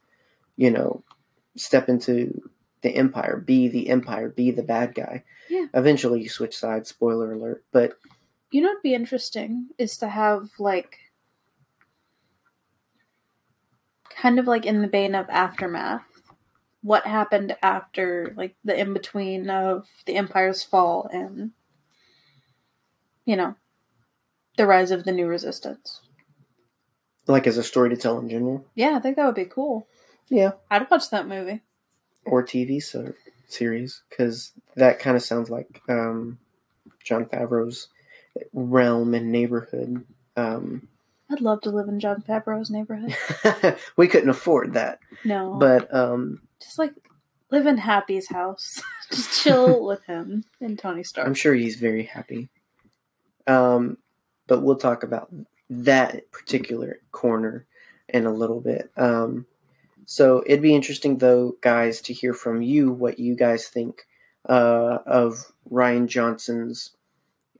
[0.56, 1.02] you know,
[1.56, 2.50] step into
[2.82, 5.24] the empire, be the empire, be the bad guy.
[5.48, 5.66] Yeah.
[5.74, 7.98] Eventually you switch sides, spoiler alert, but
[8.50, 10.98] You know what'd be interesting is to have like
[14.10, 16.02] kind of like in the vein of aftermath.
[16.82, 21.52] What happened after like the in between of the Empire's fall and
[23.24, 23.54] you know
[24.56, 26.00] the rise of the new resistance.
[27.28, 28.66] like as a story to tell in general.
[28.74, 29.86] Yeah, I think that would be cool.
[30.28, 30.52] Yeah.
[30.70, 31.60] I'd watch that movie.
[32.24, 33.12] Or TV so,
[33.48, 36.38] series because that kind of sounds like um,
[37.04, 37.88] Jon Favreau's
[38.52, 40.04] realm and neighborhood.
[40.36, 40.88] Um,
[41.30, 43.16] I'd love to live in Jon Favreau's neighborhood.
[43.96, 46.92] we couldn't afford that, No, but um, just like
[47.50, 51.26] live in Happy's house, just chill with him and Tony Stark.
[51.26, 52.48] I'm sure he's very happy.
[53.46, 53.98] Um,
[54.46, 55.32] but we'll talk about
[55.70, 57.66] that particular corner
[58.08, 58.90] in a little bit.
[58.96, 59.46] Um,
[60.06, 64.06] so it'd be interesting, though, guys, to hear from you what you guys think
[64.48, 66.90] uh, of Rian Johnson's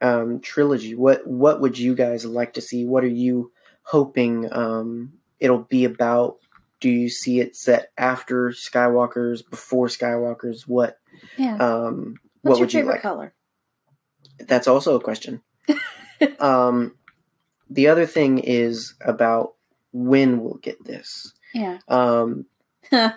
[0.01, 0.95] um, trilogy.
[0.95, 2.85] What what would you guys like to see?
[2.85, 3.53] What are you
[3.83, 6.39] hoping um, it'll be about?
[6.81, 10.67] Do you see it set after Skywalker's, before Skywalker's?
[10.67, 10.99] What
[11.37, 11.57] yeah.
[11.57, 13.03] um, What's what your would you favorite like?
[13.03, 13.35] color?
[14.41, 15.43] That's also a question.
[16.41, 16.97] um,
[17.71, 19.55] the other thing is about
[19.93, 21.33] when we'll get this.
[21.55, 21.79] Yeah.
[21.89, 22.47] Um,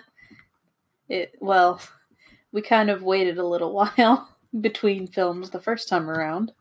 [1.08, 1.80] It, well,
[2.52, 4.28] we kind of waited a little while
[4.60, 6.52] between films the first time around.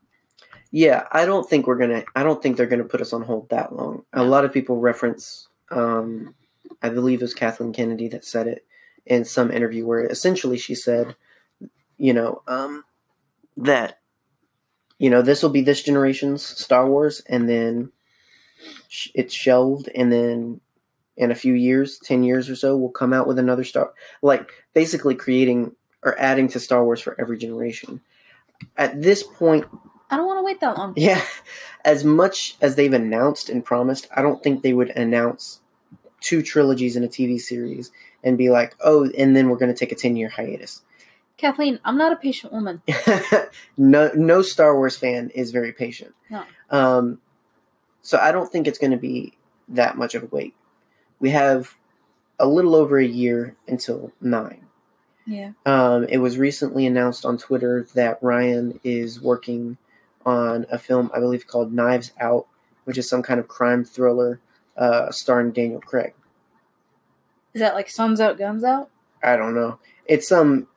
[0.72, 2.04] yeah, I don't think we're gonna.
[2.16, 4.04] I don't think they're gonna put us on hold that long.
[4.14, 5.48] A lot of people reference.
[5.72, 6.36] Um,
[6.82, 8.66] I believe it was Kathleen Kennedy that said it
[9.06, 11.16] in some interview where essentially she said,
[11.98, 12.84] you know, um,
[13.58, 14.00] that
[15.00, 17.92] you know this will be this generation's Star Wars, and then
[18.90, 20.62] sh- it's shelved, and then
[21.18, 24.52] in a few years, 10 years or so, will come out with another Star like
[24.74, 28.02] basically creating or adding to Star Wars for every generation.
[28.78, 29.66] At this point,
[30.10, 30.94] I don't want to wait that long.
[30.98, 31.22] yeah,
[31.84, 35.62] as much as they've announced and promised, I don't think they would announce
[36.22, 37.92] two trilogies in a TV series
[38.24, 40.84] and be like, "Oh, and then we're going to take a 10-year hiatus."
[41.38, 42.82] Kathleen, I'm not a patient woman.
[43.78, 46.14] no no Star Wars fan is very patient.
[46.30, 46.44] No.
[46.70, 47.20] Um
[48.02, 49.34] so I don't think it's going to be
[49.70, 50.56] that much of a wait.
[51.26, 51.76] We have
[52.38, 54.64] a little over a year until 9.
[55.26, 55.54] Yeah.
[55.66, 59.78] Um, it was recently announced on Twitter that Rian is working
[60.24, 62.46] on a film, I believe, called Knives Out,
[62.84, 64.40] which is some kind of crime thriller
[64.78, 66.14] uh, starring Daniel Craig.
[67.56, 68.92] Is that like Suns Out, Guns Out?
[69.24, 69.80] I don't know.
[70.06, 70.68] It's some.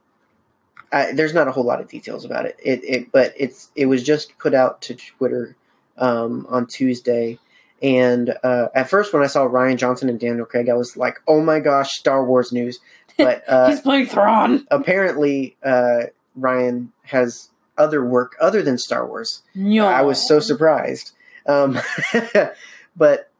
[0.91, 2.57] I, there's not a whole lot of details about it.
[2.65, 5.57] It, it but it's it was just put out to Twitter
[5.99, 7.39] um, on Tuesday,
[7.83, 11.21] and uh, at first when I saw Rian Johnson and Daniel Craig, I was like,
[11.27, 12.81] "Oh my gosh, Star Wars news!"
[13.17, 14.67] But uh, He's playing Thrawn.
[14.71, 16.05] apparently, uh,
[16.39, 19.43] Rian has other work other than Star Wars.
[19.55, 19.87] No.
[19.87, 21.13] I was so surprised.
[21.47, 21.79] Um,
[22.97, 23.31] but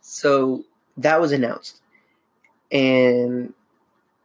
[0.00, 0.64] so
[0.96, 1.80] that was announced.
[2.70, 3.52] And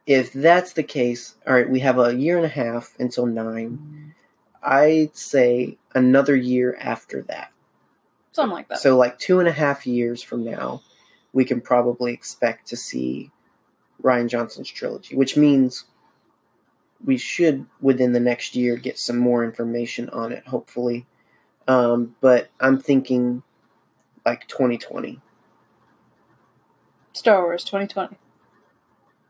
[0.06, 4.14] if that's the case, all right, we have a year and a half until nine.
[4.62, 7.52] I'd say another year after that.
[8.38, 8.78] Something like that.
[8.78, 10.80] So, like two and a half years from now,
[11.32, 13.32] we can probably expect to see
[14.00, 15.86] Rian Johnson's trilogy, which means
[17.04, 21.04] we should within the next year get some more information on it, hopefully.
[21.66, 23.42] Um, but I'm thinking
[24.24, 25.20] like 2020.
[27.14, 28.16] Star Wars 2020.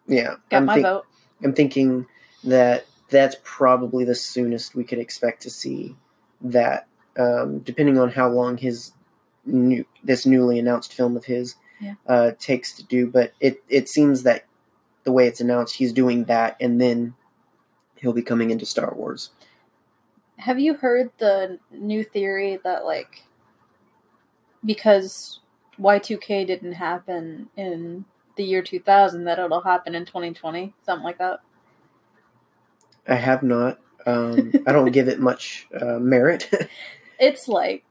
[0.07, 1.07] Yeah, Got I'm, my think- vote.
[1.43, 2.05] I'm thinking
[2.45, 5.97] that that's probably the soonest we could expect to see
[6.43, 8.93] that, um, depending on how long his
[9.49, 11.95] new this newly announced film of his Yeah.
[12.07, 13.07] uh, takes to do.
[13.07, 14.45] But it it seems that
[15.05, 17.15] the way it's announced, he's doing that, and then
[17.97, 19.31] he'll be coming into Star Wars.
[20.37, 23.25] Have you heard the new theory that like
[24.65, 25.41] because
[25.81, 28.05] Y2K didn't happen in
[28.37, 31.41] the year 2000 that it'll happen in 2020, something like that?
[33.07, 33.79] I have not.
[34.07, 36.51] Um, I don't give it much uh, merit.
[37.21, 37.85] It's like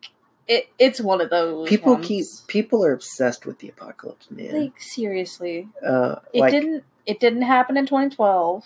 [0.47, 2.07] it it's one of those people ones.
[2.07, 4.59] keep people are obsessed with the apocalypse, man.
[4.61, 5.67] like seriously.
[5.85, 8.65] uh, It like didn't it didn't happen in 2012.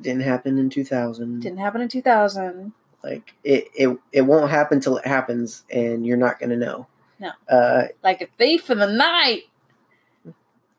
[0.00, 1.40] didn't happen in 2000.
[1.40, 2.72] Didn't happen in 2000.
[3.02, 6.86] Like it, it, it won't happen till it happens, and you're not gonna know.
[7.20, 7.30] No.
[7.48, 9.42] Uh, Like a thief in the night.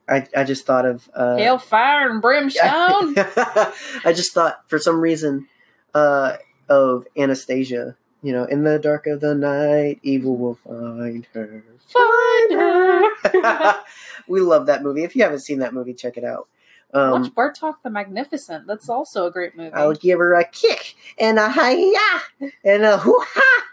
[0.07, 3.15] I, I just thought of uh, Hellfire and brimstone.
[3.17, 5.47] I just thought for some reason
[5.95, 6.37] uh,
[6.69, 7.95] of Anastasia.
[8.25, 11.63] You know, in the dark of the night, evil will find her.
[11.85, 13.75] Find her.
[14.27, 15.03] we love that movie.
[15.03, 16.47] If you haven't seen that movie, check it out.
[16.91, 18.65] Um, Watch Bartok the Magnificent.
[18.65, 19.71] That's also a great movie.
[19.73, 23.63] I'll give her a kick and a hi-ya and a hoo-ha.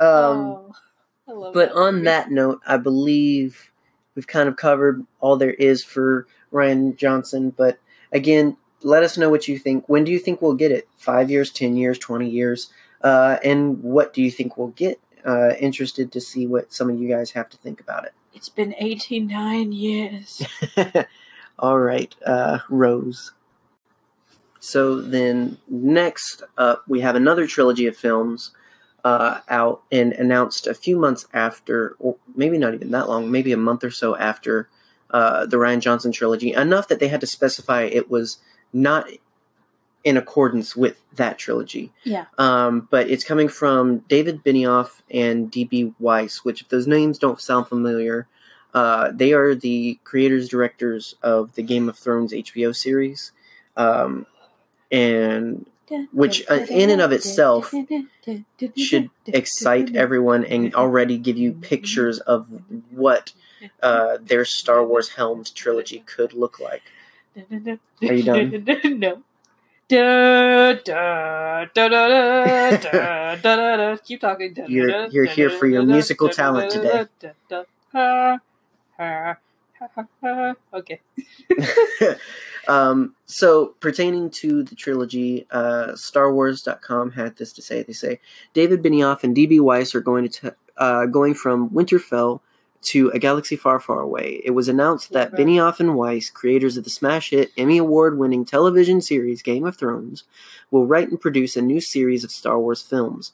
[0.00, 0.72] Um,
[1.28, 2.04] oh, but that on movie.
[2.06, 3.70] that note, I believe
[4.16, 7.50] we've kind of covered all there is for Rian Johnson.
[7.56, 7.78] But
[8.10, 9.88] again, let us know what you think.
[9.88, 10.88] When do you think we'll get it?
[10.96, 12.72] Five years, ten years, twenty years?
[13.02, 15.00] Uh, and what do you think we'll get?
[15.24, 18.12] Uh, interested to see what some of you guys have to think about it.
[18.32, 20.42] It's been 89 years.
[21.58, 23.32] All right, uh, Rose.
[24.60, 28.52] So then, next up, we have another trilogy of films
[29.04, 33.52] uh, out and announced a few months after, or maybe not even that long, maybe
[33.52, 34.68] a month or so after
[35.10, 36.52] uh, the Rian Johnson trilogy.
[36.52, 38.38] Enough that they had to specify it was
[38.72, 39.08] not
[40.04, 41.92] in accordance with that trilogy.
[42.04, 42.26] Yeah.
[42.38, 45.94] Um, but it's coming from David Benioff and D.B.
[45.98, 48.26] Weiss, which, if those names don't sound familiar,
[48.72, 53.32] uh, they are the creators directors of the Game of Thrones HBO series,
[53.76, 54.26] um,
[54.90, 55.66] and
[56.12, 57.74] Which, uh, in and of itself,
[58.76, 62.46] should excite everyone and already give you pictures of
[62.90, 63.32] what
[63.82, 66.82] uh, their Star Wars helmed trilogy could look like.
[67.36, 68.64] Are you done?
[68.98, 69.22] no.
[74.04, 74.54] Keep talking.
[74.68, 77.08] You're- you're here for your musical talent da, today.
[80.74, 81.00] Okay.
[82.68, 87.82] um, so, pertaining to the trilogy, uh, StarWars.com had this to say.
[87.82, 88.20] They say
[88.54, 89.60] David Benioff and D.B.
[89.60, 92.40] Weiss are going to t- uh, going from Winterfell
[92.82, 94.40] to a galaxy far, far away.
[94.44, 95.42] It was announced that Right.
[95.42, 99.76] Benioff and Weiss, creators of the smash hit Emmy Award winning television series Game of
[99.76, 100.24] Thrones,
[100.70, 103.32] will write and produce a new series of Star Wars films.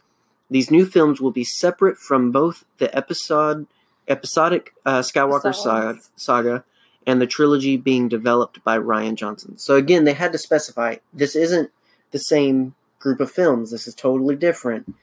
[0.50, 3.66] These new films will be separate from both the episode
[4.08, 6.64] episodic uh, Skywalker saga, saga
[7.06, 9.58] and the trilogy being developed by Rian Johnson.
[9.58, 11.70] So again, they had to specify this isn't
[12.10, 13.70] the same group of films.
[13.70, 14.94] This is totally different.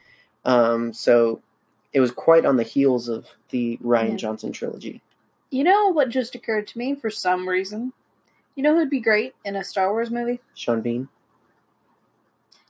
[0.44, 1.40] Um, so
[1.94, 4.16] it was quite on the heels of the Rian Yeah.
[4.16, 5.00] Johnson trilogy.
[5.50, 7.92] You know what just occurred to me for some reason?
[8.56, 10.40] You know who'd be great in a Star Wars movie?
[10.54, 11.08] Sean Bean.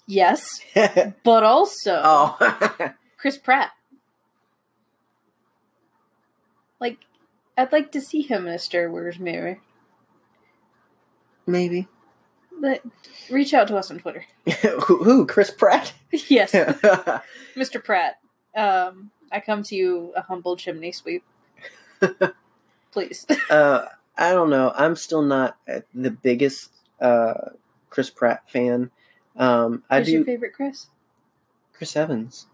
[0.06, 0.60] Yes,
[1.24, 3.70] but also oh, Chris Pratt.
[6.80, 6.98] Like,
[7.56, 9.60] I'd like to see him in a Star Wars movie.
[11.46, 11.88] maybe.
[12.60, 12.82] But
[13.30, 14.24] reach out to us on Twitter.
[14.84, 15.26] who, who?
[15.26, 15.92] Chris Pratt?
[16.28, 17.82] yes, Mr.
[17.82, 18.18] Pratt.
[18.54, 21.24] Um, I come to you a humble chimney sweep.
[22.92, 23.26] Please.
[23.50, 23.86] uh,
[24.16, 24.72] I don't know.
[24.74, 27.50] I'm still not uh, the biggest uh,
[27.90, 28.90] Chris Pratt fan.
[29.36, 30.86] Um, I Who's your do favorite Chris?
[31.72, 32.46] Chris Evans.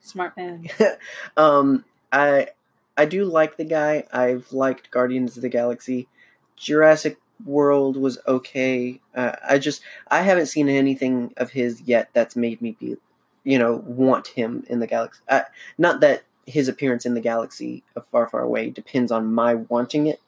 [0.00, 0.68] Smart man.
[1.36, 2.48] um, I
[2.96, 4.04] I do like the guy.
[4.12, 6.08] I've liked Guardians of the Galaxy.
[6.56, 9.00] Jurassic World was okay.
[9.14, 12.96] Uh, I just I haven't seen anything of his yet that's made me be,
[13.44, 15.20] you know, want him in the galaxy.
[15.28, 15.44] I,
[15.78, 20.06] not that his appearance in the galaxy of Far Far Away depends on my wanting
[20.06, 20.20] it,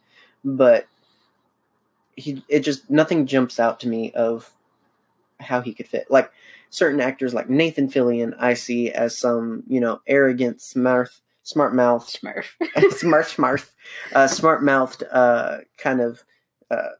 [0.44, 0.86] but
[2.16, 4.52] he it just nothing jumps out to me of
[5.40, 6.10] how he could fit.
[6.10, 6.30] Like
[6.70, 11.10] certain actors like Nathan Fillion, I see as some, you know, arrogant, smart,
[11.42, 12.46] smart mouth, Smurf.
[12.92, 13.70] smart, smart,
[14.12, 16.24] uh, smart mouthed, uh, kind of
[16.70, 16.90] uh,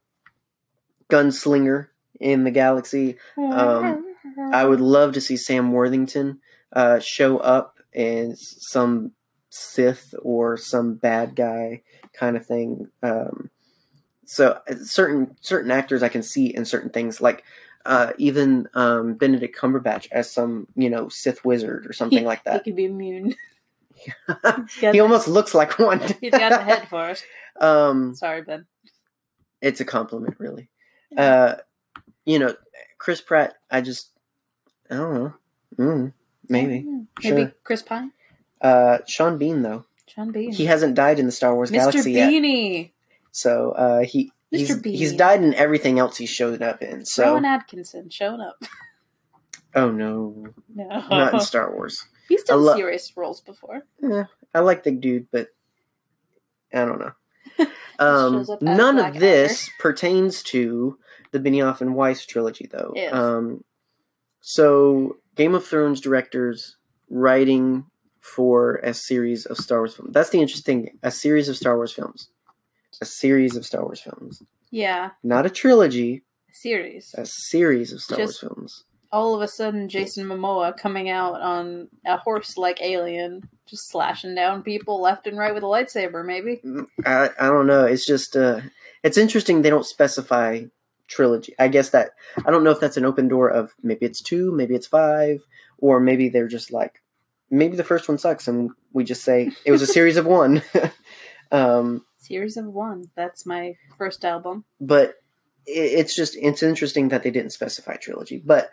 [1.11, 1.89] gunslinger
[2.21, 3.17] in the galaxy.
[3.37, 4.14] Um,
[4.53, 6.41] I would love to see Sam Worthington
[6.73, 9.13] uh, show up as some
[9.51, 12.89] Sith or some bad guy kind of thing.
[13.03, 13.51] Um,
[14.27, 17.45] so uh, certain certain actors I can see in certain things, like
[17.85, 22.63] uh, even um, Benedict Cumberbatch as some you know Sith wizard or something like that.
[22.65, 23.35] He could be immune.
[24.81, 26.01] he He's almost looks like one.
[26.21, 27.23] he's got the head for it.
[27.61, 28.67] um, Sorry, Ben.
[29.61, 30.69] it's a compliment, really.
[31.17, 31.57] Uh,
[32.25, 32.55] you know,
[32.99, 33.55] Chris Pratt.
[33.71, 34.11] I just,
[34.91, 35.35] I don't know.
[35.79, 36.13] Mm,
[36.49, 36.83] maybe.
[36.83, 37.35] Mm, Sure.
[37.35, 38.13] Maybe Chris Pine?
[38.61, 39.85] Uh, Sean Bean though.
[40.07, 40.53] Sean Bean.
[40.53, 41.75] He hasn't died in the Star Wars Mr.
[41.75, 42.91] galaxy yet, Beanie.
[43.31, 44.85] so uh, he Mr.
[44.85, 47.05] he's, he's died in everything else he's showed up in.
[47.05, 48.63] So Rowan Atkinson showing up.
[49.75, 50.87] oh no, No.
[51.09, 52.05] not in Star Wars.
[52.29, 53.83] He's done lo- serious roles before.
[54.03, 54.25] Eh,
[54.55, 55.49] I like the dude, but
[56.73, 57.13] I don't know.
[57.97, 60.99] Um, none of this pertains to
[61.31, 62.93] the Benioff and Weiss trilogy, though.
[62.97, 63.15] Yes.
[63.15, 63.63] Um,
[64.47, 66.77] so, Game of Thrones directors
[67.09, 67.87] writing
[68.21, 70.13] for a series of Star Wars films.
[70.13, 70.99] That's the interesting thing.
[71.03, 72.29] A series of Star Wars films.
[73.01, 74.43] A series of Star Wars films.
[74.71, 77.15] Yeah, Not a trilogy, A series.
[77.17, 78.85] a series of Star Just- Wars films.
[79.13, 84.63] All of a sudden, Jason Momoa coming out on a horse-like alien, just slashing down
[84.65, 86.25] people left and right with a lightsaber.
[86.27, 86.61] Maybe.
[87.07, 87.85] I, I don't know.
[87.87, 88.61] It's just uh,
[89.05, 90.63] it's interesting they don't specify
[91.15, 91.55] trilogy.
[91.59, 92.13] I guess that
[92.45, 95.43] I don't know if that's an open door of maybe it's two, maybe it's five,
[95.79, 97.03] or maybe they're just like
[97.51, 100.63] maybe the first one sucks and we just say it was a series of one.
[101.53, 103.11] um, Series of one.
[103.15, 104.65] That's my first album.
[104.81, 105.15] but
[105.67, 108.43] it, it's just it's interesting that they didn't specify trilogy.
[108.45, 108.71] But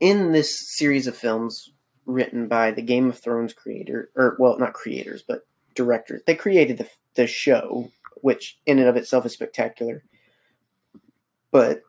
[0.00, 1.70] in this series of films
[2.06, 6.78] written by the Game of Thrones creator, or well, not creators, but directors, they created
[6.78, 7.90] the the show,
[8.22, 10.04] which in and of itself is spectacular.
[11.50, 11.82] But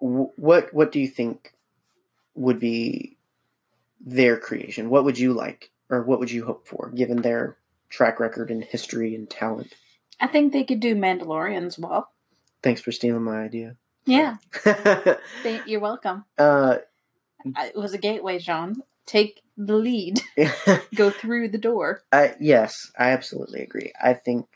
[0.00, 1.52] w- what what do you think
[2.34, 3.16] would be
[4.00, 4.90] their creation?
[4.90, 7.56] What would you like, or what would you hope for, given their
[7.88, 9.74] track record and history and talent?
[10.20, 12.10] I think they could do Mandalorians well.
[12.62, 13.76] Thanks for stealing my idea.
[14.04, 14.36] Yeah,
[15.66, 16.24] you're welcome.
[16.38, 16.78] uh,
[17.44, 18.82] It was a gateway, John.
[19.06, 20.20] Take the lead.
[20.94, 22.02] Go through the door.
[22.12, 23.92] I, yes, I absolutely agree.
[24.02, 24.46] I think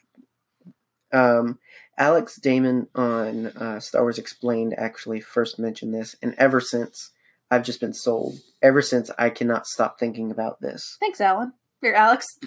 [1.13, 1.59] um,
[1.99, 7.11] Alex Damon on uh, Star Wars Explained actually first mentioned this, and ever since
[7.51, 8.38] I've just been sold.
[8.62, 10.97] Ever since I cannot stop thinking about this.
[11.01, 11.53] Thanks, Alan.
[11.82, 12.38] You're Alex.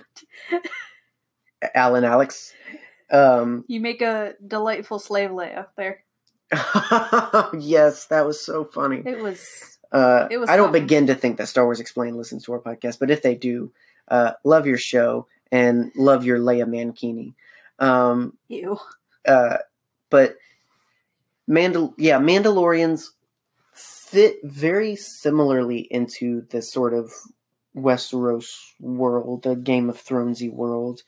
[1.76, 2.54] Alan Alex.
[3.12, 6.04] Um, You make a delightful slave Leia up there.
[7.60, 9.04] yes, that was so funny.
[9.06, 9.78] It was.
[9.92, 12.60] Uh, It was I don't begin to think that Star Wars Explained listens to our
[12.60, 13.72] podcast, but if they do,
[14.08, 17.36] uh, love your show and love your Leia Mankini.
[17.78, 18.78] Um, Ew.
[19.26, 19.58] Uh,
[20.10, 20.36] but
[21.50, 23.10] Mandal yeah, Mandalorians
[23.74, 27.12] fit very similarly into this sort of
[27.76, 28.48] Westeros
[28.80, 31.02] world, a Game of Thronesy world.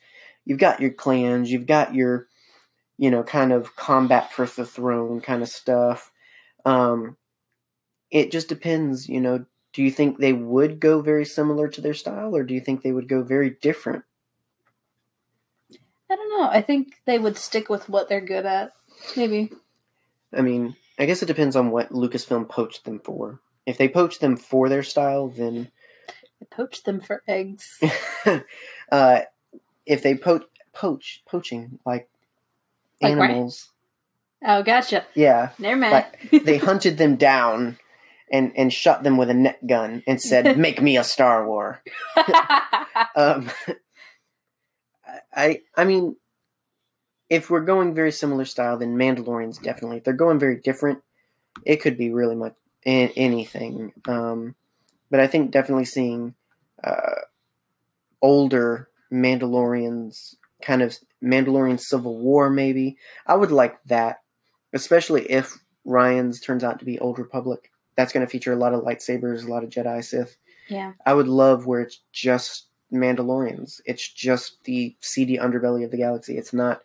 [0.44, 2.28] You've got your clans, you've got your,
[2.98, 6.12] you know, kind of combat for the throne kind of stuff.
[6.64, 7.16] Um,
[8.10, 9.44] it just depends, you know.
[9.74, 12.82] Do you think they would go very similar to their style, or do you think
[12.82, 14.04] they would go very different?
[16.10, 16.48] I don't know.
[16.48, 18.72] I think they would stick with what they're good at.
[19.16, 19.50] Maybe.
[20.32, 23.40] I mean, I guess it depends on what Lucasfilm poached them for.
[23.66, 25.70] If they poached them for their style, then
[26.42, 27.80] I poached them for eggs.
[28.92, 29.20] uh,
[29.86, 32.08] if they poach poach poaching like,
[33.02, 33.70] Like animals,
[34.46, 35.04] Oh, gotcha.
[35.14, 35.92] yeah, Never mind.
[35.92, 37.78] like they hunted them down
[38.30, 41.82] and and shot them with a net gun and said, "Make me a Star War."
[43.16, 43.50] Um,
[45.38, 46.16] I I mean,
[47.30, 49.98] if we're going very similar style, then Mandalorians definitely.
[49.98, 51.00] If they're going very different,
[51.64, 53.92] it could be really much anything.
[54.06, 54.54] Um,
[55.10, 56.34] but I think definitely seeing
[56.82, 57.22] uh,
[58.20, 64.22] older Mandalorians, kind of Mandalorian Civil War, maybe I would like that,
[64.72, 67.70] especially if Rian's turns out to be Old Republic.
[67.96, 70.36] That's going to feature a lot of lightsabers, a lot of Jedi Sith.
[70.68, 70.92] yeah.
[71.04, 73.80] I would love where it's just Mandalorians.
[73.84, 76.38] It's just the seedy underbelly of the galaxy.
[76.38, 76.82] It's not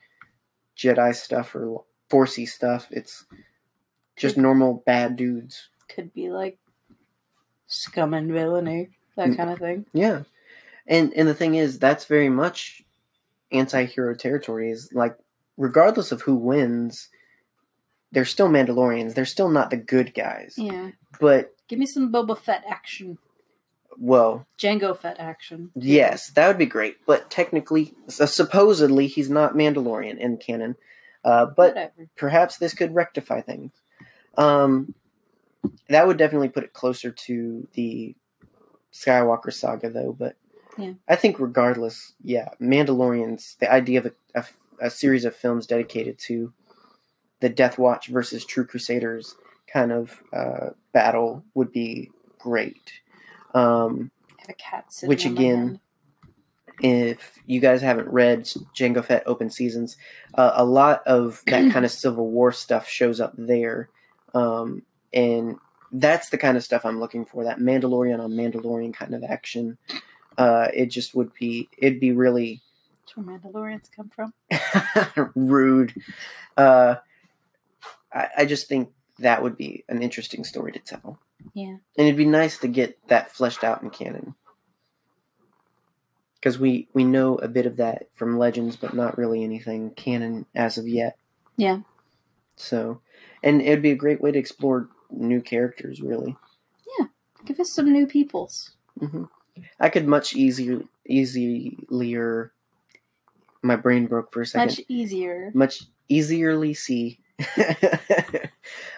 [0.78, 2.88] Jedi stuff or Forcey stuff.
[2.92, 3.26] It's
[4.16, 5.70] just normal bad dudes.
[5.88, 6.58] Could be like
[7.68, 9.38] scum and villainy, that Mm.
[9.38, 9.86] kind of thing.
[9.94, 10.24] Yeah,
[10.88, 12.84] and and the thing is, that's very much
[13.52, 14.72] anti-hero territory.
[14.72, 15.16] Is like,
[15.58, 17.10] regardless of who wins,
[18.12, 19.14] they're still Mandalorians.
[19.14, 20.56] They're still not the good guys.
[20.58, 20.92] Yeah.
[21.20, 23.18] But Give me some Boba Fett action.
[23.98, 25.72] Well, Jango Fett action.
[25.76, 26.98] Yes, that would be great.
[27.06, 30.76] But technically, so supposedly, he's not Mandalorian in canon.
[31.24, 32.10] Uh, but Whatever.
[32.18, 33.72] perhaps this could rectify things.
[34.38, 34.94] Um,
[35.88, 38.16] that would definitely put it closer to the
[38.92, 40.12] Skywalker saga, though.
[40.12, 40.36] But
[40.78, 40.94] Yeah.
[41.08, 43.58] I think, regardless, yeah, Mandalorians.
[43.60, 44.46] The idea of a, a,
[44.82, 46.52] a series of films dedicated to
[47.40, 49.36] the Death Watch versus True Crusaders
[49.68, 52.92] kind of uh, battle would be great.
[53.54, 55.80] Um, I have a cat sitting Which again,
[56.80, 58.46] if you guys haven't read
[58.76, 59.98] Jango Fett Open Seasons,
[60.34, 63.90] uh, a lot of that kind of Civil War stuff shows up there,
[64.34, 64.84] um,
[65.14, 65.58] and
[65.92, 67.44] that's the kind of stuff I'm looking for.
[67.44, 69.78] That Mandalorian on Mandalorian kind of action.
[70.38, 71.70] Uh, it just would be.
[71.78, 72.62] It'd be really
[73.02, 74.34] That's where Mandalorians come from.
[75.36, 75.94] rude.
[76.58, 76.96] Uh,
[78.12, 78.90] I, I just think
[79.20, 81.20] that would be an interesting story to tell,
[81.54, 81.78] Yeah.
[81.98, 84.36] and it'd be nice to get that fleshed out in canon.
[86.36, 90.46] Because we, we know a bit of that from Legends, but not really anything canon
[90.56, 91.18] as of yet.
[91.56, 91.80] Yeah.
[92.58, 93.00] So,
[93.42, 96.36] and it would be a great way to explore new characters, really.
[97.00, 97.06] Yeah.
[97.46, 98.72] Give us some new peoples.
[99.00, 99.24] hmm
[99.80, 102.52] I could much easier, easier.
[103.62, 104.68] My brain broke for a second.
[104.68, 105.52] Much easier.
[105.54, 107.20] much easierly see.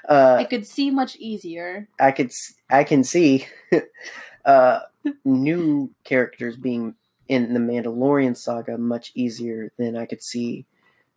[0.07, 1.87] uh, I could see much easier.
[1.99, 2.31] I could,
[2.69, 3.47] I can see
[4.45, 4.79] uh,
[5.23, 6.95] new characters being
[7.27, 10.65] in the Mandalorian saga much easier than I could see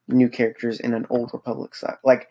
[0.07, 1.99] new characters in an Old Republic saga.
[2.03, 2.29] Like,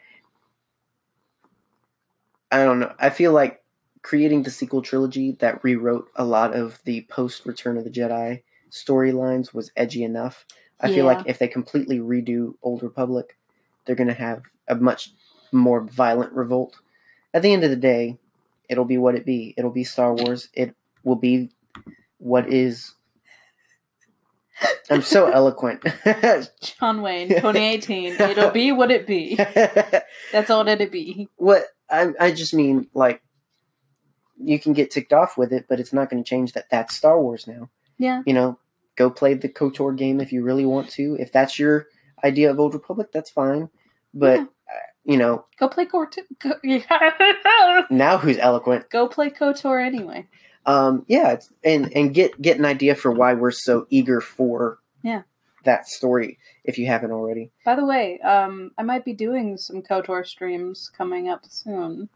[2.51, 2.93] I don't know.
[2.97, 3.63] I feel like
[4.01, 8.41] creating the sequel trilogy that rewrote a lot of the post Return of the Jedi
[8.71, 10.45] storylines was edgy enough.
[10.79, 13.35] I feel like if they completely redo Old Republic,
[13.85, 15.11] they're going to have a much
[15.51, 16.75] more violent revolt.
[17.33, 18.17] At the end of the day,
[18.69, 19.53] it'll be what it be.
[19.57, 20.49] It'll be Star Wars.
[20.53, 21.49] It will be
[22.17, 22.93] what is.
[24.89, 25.83] I'm so eloquent.
[26.79, 28.13] John Wayne, 2018.
[28.19, 29.35] It'll be what it be.
[30.31, 31.27] That's all that it'll be.
[31.35, 33.21] what I I just mean like
[34.39, 36.95] you can get ticked off with it, but it's not going to change that that's
[36.95, 37.69] Star Wars now.
[37.97, 38.21] Yeah.
[38.25, 38.59] You know,
[38.95, 41.15] go play the KOTOR game if you really want to.
[41.19, 41.87] If that's your
[42.23, 43.69] idea of Old Republic, that's fine.
[44.13, 44.45] But Yeah.
[45.07, 46.19] You know, Go play Kotor.
[46.39, 46.51] Go,
[47.89, 48.89] now who's eloquent?
[48.89, 50.27] Go play KOTOR anyway.
[50.65, 54.79] Um, yeah, it's, and and get get an idea for why we're so eager for
[55.01, 55.21] Yeah.
[55.63, 57.51] that story if you haven't already.
[57.65, 62.09] By the way, um, I might be doing some KOTOR streams coming up soon.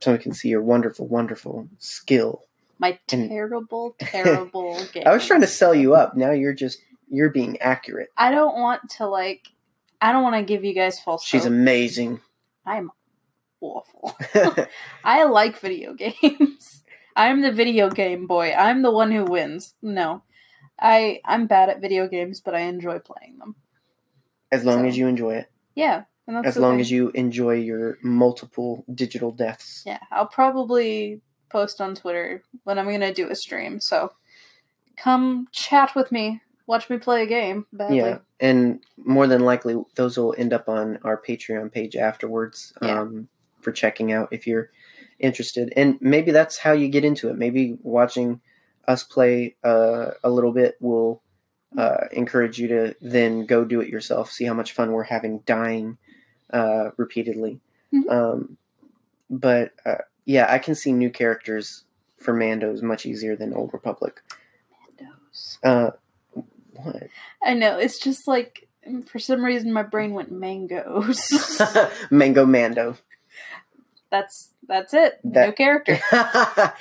[0.00, 2.42] So we can see your wonderful, wonderful skill.
[2.78, 5.04] My And- terrible, terrible game.
[5.06, 6.16] I was trying to sell you up.
[6.16, 8.08] Now you're just you're being accurate.
[8.16, 9.50] I don't want to like.
[10.00, 11.24] I don't want to give you guys false.
[11.24, 11.52] She's hope.
[11.52, 12.20] amazing.
[12.66, 12.90] I'm
[13.60, 14.16] awful.
[15.04, 16.82] I like video games.
[17.16, 18.52] I'm the video game boy.
[18.52, 19.74] I'm the one who wins.
[19.82, 20.22] No.
[20.80, 23.54] I I'm bad at video games, but I enjoy playing them.
[24.50, 25.50] as long So- as you enjoy it.
[25.74, 26.04] Yeah.
[26.26, 26.80] As long thing.
[26.80, 29.82] as you enjoy your multiple digital deaths.
[29.84, 31.20] Yeah, I'll probably
[31.50, 34.10] post on Twitter when I'm gonna do a stream, so
[34.96, 36.40] come chat with me.
[36.66, 37.66] Watch me play a game.
[37.72, 37.98] Badly.
[37.98, 43.00] Yeah, and more than likely, those will end up on our Patreon page afterwards Yeah.
[43.00, 43.28] um,
[43.60, 44.70] for checking out if you're
[45.18, 45.72] interested.
[45.76, 47.36] And maybe that's how you get into it.
[47.36, 48.40] Maybe watching
[48.88, 51.22] us play uh, a little bit will
[51.76, 54.30] uh, encourage you to then go do it yourself.
[54.30, 55.98] See how much fun we're having dying
[56.52, 57.60] uh, repeatedly.
[57.92, 58.10] Mhm.
[58.10, 58.56] Um,
[59.30, 61.84] but uh, yeah, I can see new characters
[62.18, 64.22] for Mandos much easier than Old Republic.
[64.98, 65.58] Mandos.
[66.74, 67.08] What?
[67.42, 67.78] I know.
[67.78, 68.68] It's just like
[69.06, 71.32] for some reason my brain went mangoes.
[72.10, 72.96] Mango Mando.
[74.10, 75.20] that's that's it.
[75.24, 75.96] That- no character.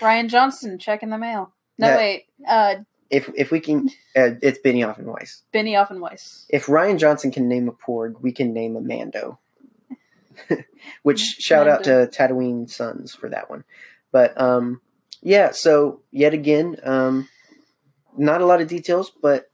[0.02, 1.52] Rian Johnston checking the mail.
[1.78, 2.26] No wait.
[2.48, 2.76] Uh,
[3.10, 5.44] if if we can, uh, it's Benioff and Weiss.
[5.54, 6.46] Benioff and Weiss.
[6.50, 9.40] If Rian Johnson can name a Porg, we can name a Mando.
[11.04, 13.64] Which shout out to Tatooine Sons for that one.
[14.12, 14.82] But um,
[15.22, 17.30] yeah, so yet again, um,
[18.18, 19.50] not a lot of details, but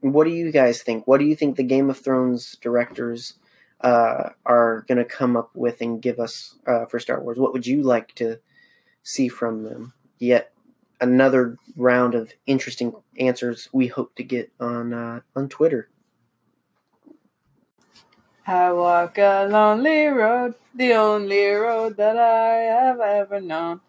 [0.00, 1.06] what do you guys think?
[1.06, 3.34] What do you think the Game of Thrones directors
[3.80, 7.38] uh, are going to come up with and give us uh, for Star Wars?
[7.38, 8.38] What would you like to
[9.02, 9.92] see from them?
[10.18, 10.52] Yet
[11.00, 15.88] another round of interesting answers we hope to get on uh, on Twitter.
[18.46, 23.80] I walk a lonely road, the only road that I have ever known.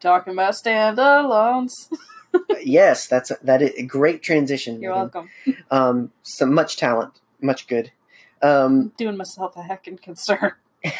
[0.00, 1.70] Talking about standalones.
[2.62, 4.80] yes, that's a, that is a great transition.
[4.80, 5.30] You're welcome.
[5.70, 7.92] Um, some much talent, much good.
[8.40, 10.52] Um, Doing myself a heckin' concern.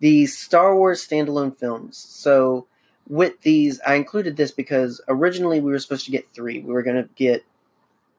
[0.00, 1.96] the Star Wars standalone films.
[1.98, 2.66] So
[3.08, 6.60] with these, I included this because originally we were supposed to get three.
[6.60, 7.44] We were going to get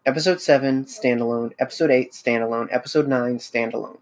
[0.06, 3.97] Episode Seven standalone, Episode Eight standalone, Episode Nine standalone.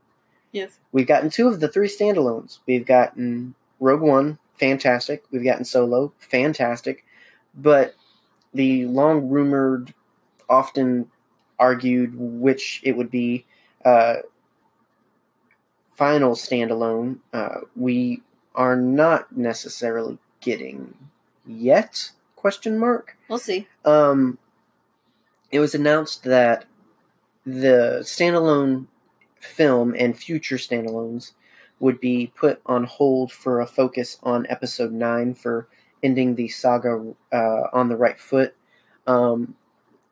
[0.51, 0.79] Yes.
[0.91, 2.59] We've gotten two of the three standalones.
[2.65, 5.23] We've gotten Rogue One, fantastic.
[5.31, 7.05] We've gotten Solo, fantastic.
[7.55, 7.95] But
[8.53, 9.93] the long rumored,
[10.49, 11.09] often
[11.59, 13.45] argued which it would be,
[13.85, 14.17] uh,
[15.95, 18.21] final standalone, uh, we
[18.55, 20.95] are not necessarily getting
[21.45, 22.11] yet?
[22.35, 23.17] Question mark.
[23.29, 23.67] We'll see.
[23.85, 24.37] Um,
[25.51, 26.65] it was announced that
[27.45, 28.87] the standalone
[29.39, 31.33] film and future standalones
[31.79, 35.67] would be put on hold for a focus on episode 9 for
[36.03, 38.55] ending the saga uh, on the right foot.
[39.07, 39.55] Um,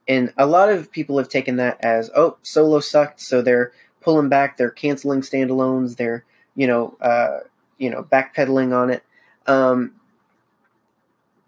[0.07, 4.29] and a lot of people have taken that as, oh, Solo sucked, so they're pulling
[4.29, 6.25] back, they're canceling standalones, they're,
[6.55, 7.39] you know, uh,
[7.77, 9.03] you know, backpedaling on it.
[9.45, 9.93] Um,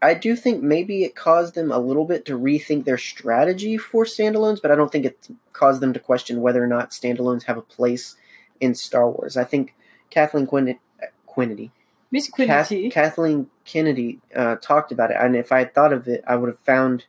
[0.02, 4.04] I do think maybe it caused them a little bit to rethink their strategy for
[4.04, 7.58] standalones, but I don't think it caused them to question whether or not standalones have
[7.58, 8.18] a place
[8.60, 9.38] in Star Wars.
[9.38, 9.74] I think
[10.10, 10.80] Kathleen Quin-
[11.26, 11.72] Quinity,
[12.14, 16.24] Miss Kath- Kathleen Kennedy uh, talked about it, and if I had thought of it,
[16.28, 17.05] I would have found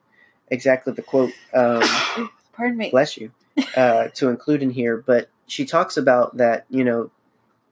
[0.49, 1.31] exactly the quote.
[1.53, 1.83] Um,
[2.55, 2.89] Pardon me.
[2.89, 3.31] bless you,
[3.77, 4.97] uh, to include in here.
[4.97, 7.11] But she talks about that, you know,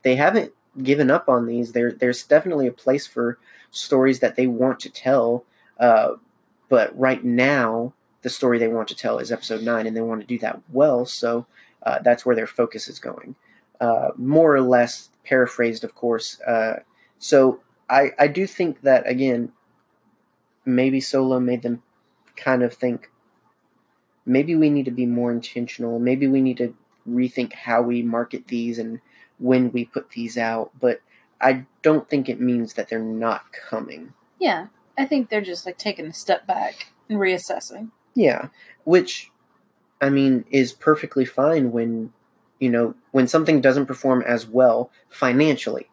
[0.03, 0.53] they haven't
[0.83, 1.72] given up on these.
[1.72, 3.39] There, there's definitely a place for
[3.70, 5.45] stories that they want to tell.
[5.80, 6.16] Uh,
[6.68, 10.20] but right now, the story they want to tell is episode nine, and they want
[10.20, 11.07] to do that well.
[11.07, 11.47] So
[11.83, 13.37] uh, that's where their focus is going,
[13.80, 16.39] uh, more or less paraphrased, of course.
[17.23, 19.53] So I, I do think that again,
[20.66, 21.85] maybe Solo made them
[22.35, 23.12] kind of think
[24.27, 26.01] maybe we need to be more intentional.
[26.01, 26.75] Maybe we need to
[27.09, 29.01] rethink how we market these and
[29.39, 30.73] when we put these out.
[30.81, 31.01] But
[31.41, 34.14] I don't think it means that they're not coming.
[34.41, 34.66] Yeah.
[34.99, 37.93] I think they're just like taking a step back and reassessing.
[38.14, 38.49] Yeah,
[38.83, 39.31] which
[40.01, 42.12] I mean is perfectly fine when
[42.59, 45.89] you know when something doesn't perform as well financially.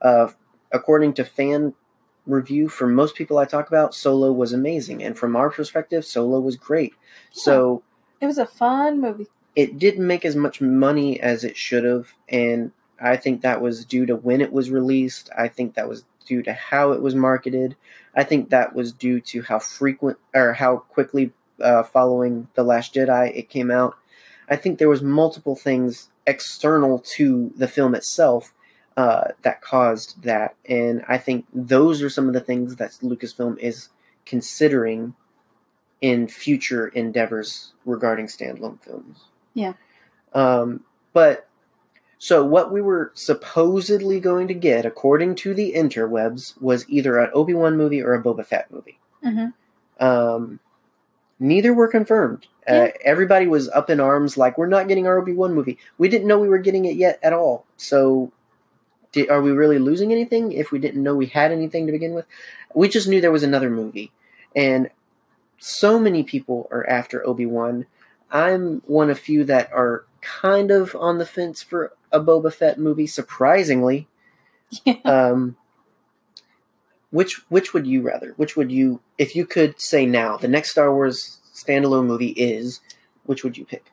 [0.00, 0.28] Uh,
[0.72, 1.74] according to fan
[2.26, 6.40] review, for most people I talk about, Solo was amazing, and from our perspective, Solo
[6.40, 6.94] was great.
[7.32, 7.82] So
[8.20, 9.28] It was a fun movie.
[9.56, 13.84] it didn't make as much money as it should have, and I think that was
[13.84, 15.30] due to when it was released.
[15.36, 17.76] I think that was due to how it was marketed.
[18.14, 22.94] I think that was due to how frequent or how quickly uh, following the Last
[22.94, 23.96] Jedi it came out.
[24.50, 28.52] I think there was multiple things external to the film itself
[28.98, 33.56] uh, that caused that, and I think those are some of the things that Lucasfilm
[33.60, 33.90] is
[34.26, 35.14] considering
[36.00, 39.20] in future endeavors regarding standalone films.
[39.54, 39.74] Yeah.
[40.32, 40.80] Um,
[41.12, 41.48] but
[42.18, 47.30] so what we were supposedly going to get, according to the interwebs, was either an
[47.32, 48.98] Obi Wan movie or a Boba Fett movie.
[49.24, 50.04] Mm-hmm.
[50.04, 50.58] Um,
[51.38, 52.48] neither were confirmed.
[52.66, 55.78] Uh, everybody was up in arms, like we're not getting our Obi Wan movie.
[55.98, 57.64] We didn't know we were getting it yet at all.
[57.76, 58.32] So,
[59.12, 62.14] did, are we really losing anything if we didn't know we had anything to begin
[62.14, 62.26] with?
[62.74, 64.12] We just knew there was another movie,
[64.54, 64.90] and
[65.58, 67.86] so many people are after Obi Wan.
[68.30, 72.78] I'm one of few that are kind of on the fence for a Boba Fett
[72.78, 73.06] movie.
[73.06, 74.06] Surprisingly,
[74.84, 74.94] Yeah.
[75.04, 75.56] um,
[77.10, 78.34] which which would you rather?
[78.36, 82.80] Which would you, if you could say now, the next Star Wars standalone movie is?
[83.24, 83.92] which would you pick?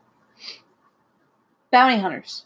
[1.71, 2.45] Bounty hunters.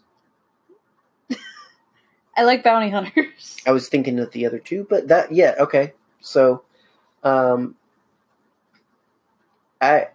[2.40, 3.58] I like bounty hunters.
[3.68, 5.92] I was thinking of the other two, but that yeah, okay.
[6.22, 6.64] So
[7.22, 7.76] um
[9.82, 10.08] I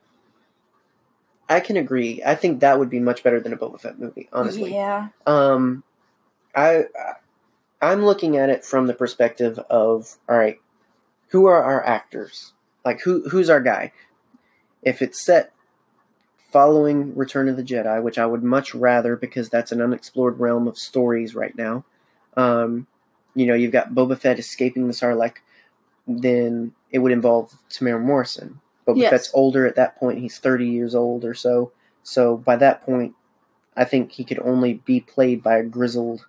[1.50, 2.22] I can agree.
[2.24, 4.72] I think that would be much better than a Boba Fett movie, honestly.
[4.72, 5.08] Yeah.
[5.26, 5.84] Um
[6.56, 6.84] I
[7.82, 10.58] I'm looking at it from the perspective of all right,
[11.28, 12.54] who are our actors?
[12.86, 13.92] Like who who's our guy?
[14.82, 15.52] If it's set
[16.50, 20.66] following Return of the Jedi, which I would much rather because that's an unexplored realm
[20.66, 21.84] of stories right now.
[22.36, 22.86] Um,
[23.34, 25.36] you know, you've got Boba Fett escaping the Sarlacc,
[26.06, 28.60] then it would involve Temuera Morrison.
[28.86, 29.10] Boba Yes.
[29.10, 31.72] Fett's older at that point; he's thirty years old or so.
[32.02, 33.14] So by that point,
[33.76, 36.26] I think he could only be played by a grizzled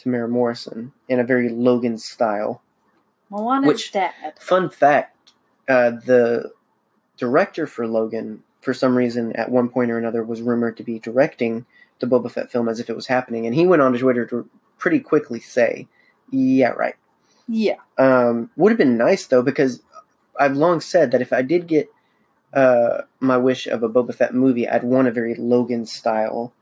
[0.00, 2.62] Temuera Morrison in a very Logan style.
[3.30, 4.12] Moana's Which- dad.
[4.38, 5.32] Fun fact:
[5.68, 6.52] uh, the
[7.16, 10.98] director for Logan, for some reason, at one point or another, was rumored to be
[10.98, 11.64] directing
[12.00, 14.26] the Boba Fett film as if it was happening, and he went on to Twitter
[14.26, 14.48] to
[14.78, 15.88] pretty quickly say,
[16.30, 16.96] "Yeah, right."
[17.46, 17.76] Yeah.
[17.98, 19.82] Um, would have been nice though, because
[20.38, 21.88] I've long said that if I did get
[22.52, 26.52] uh, my wish of a Boba Fett movie, I'd want a very Logan style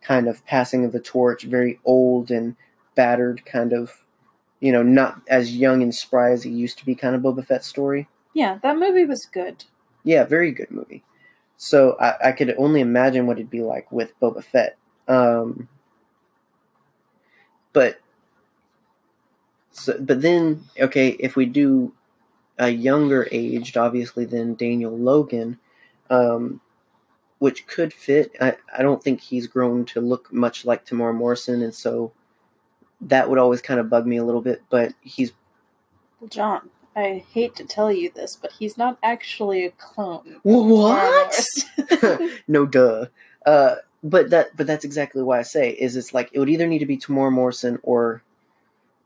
[0.00, 2.56] kind of passing of the torch, very old and
[2.94, 4.04] battered kind of,
[4.60, 7.46] you know, not as young and spry as he used to be kind of Boba
[7.46, 8.08] Fett story.
[8.34, 9.64] Yeah, that movie was good.
[10.04, 11.04] Yeah, very good movie.
[11.56, 14.76] So I, I could only imagine what it'd be like with Boba Fett.
[15.06, 15.68] Um,
[17.72, 18.00] but
[19.70, 21.92] so, but then okay, if we do
[22.58, 25.58] a younger aged, obviously then Daniel Logan,
[26.10, 26.60] um,
[27.38, 28.32] which could fit.
[28.40, 32.12] I, I don't think he's grown to look much like Temuera Morrison, and so
[33.00, 34.62] that would always kind of bug me a little bit.
[34.70, 35.32] But he's
[36.28, 40.40] John, I hate to tell you this, but he's not actually a clone.
[40.42, 41.44] what?
[42.48, 43.06] no duh
[43.46, 46.66] uh but that but that's exactly why i say is it's like it would either
[46.66, 48.22] need to be Temuera morrison or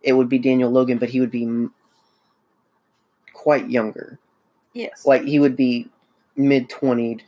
[0.03, 1.72] it would be daniel logan but he would be m-
[3.32, 4.18] quite younger
[4.72, 5.05] yes.
[5.07, 5.88] like he would be
[6.36, 7.20] mid-20s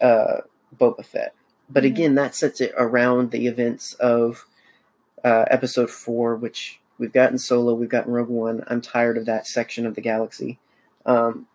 [0.00, 0.40] uh
[0.78, 1.34] boba fett
[1.70, 1.86] but Mhm.
[1.86, 4.46] again that sets it around the events of
[5.24, 9.46] uh episode four which we've gotten solo we've gotten rogue one i'm tired of that
[9.46, 10.58] section of the galaxy
[11.06, 11.46] um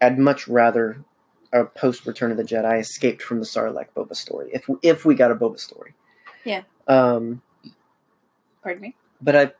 [0.00, 1.04] i'd much rather
[1.52, 4.50] a post Return of the Jedi escaped from the Sarlacc Boba story.
[4.52, 5.94] If if we got a Boba story,
[6.44, 6.62] Yeah.
[6.86, 7.42] Um,
[8.62, 8.96] Pardon me.
[9.20, 9.52] but I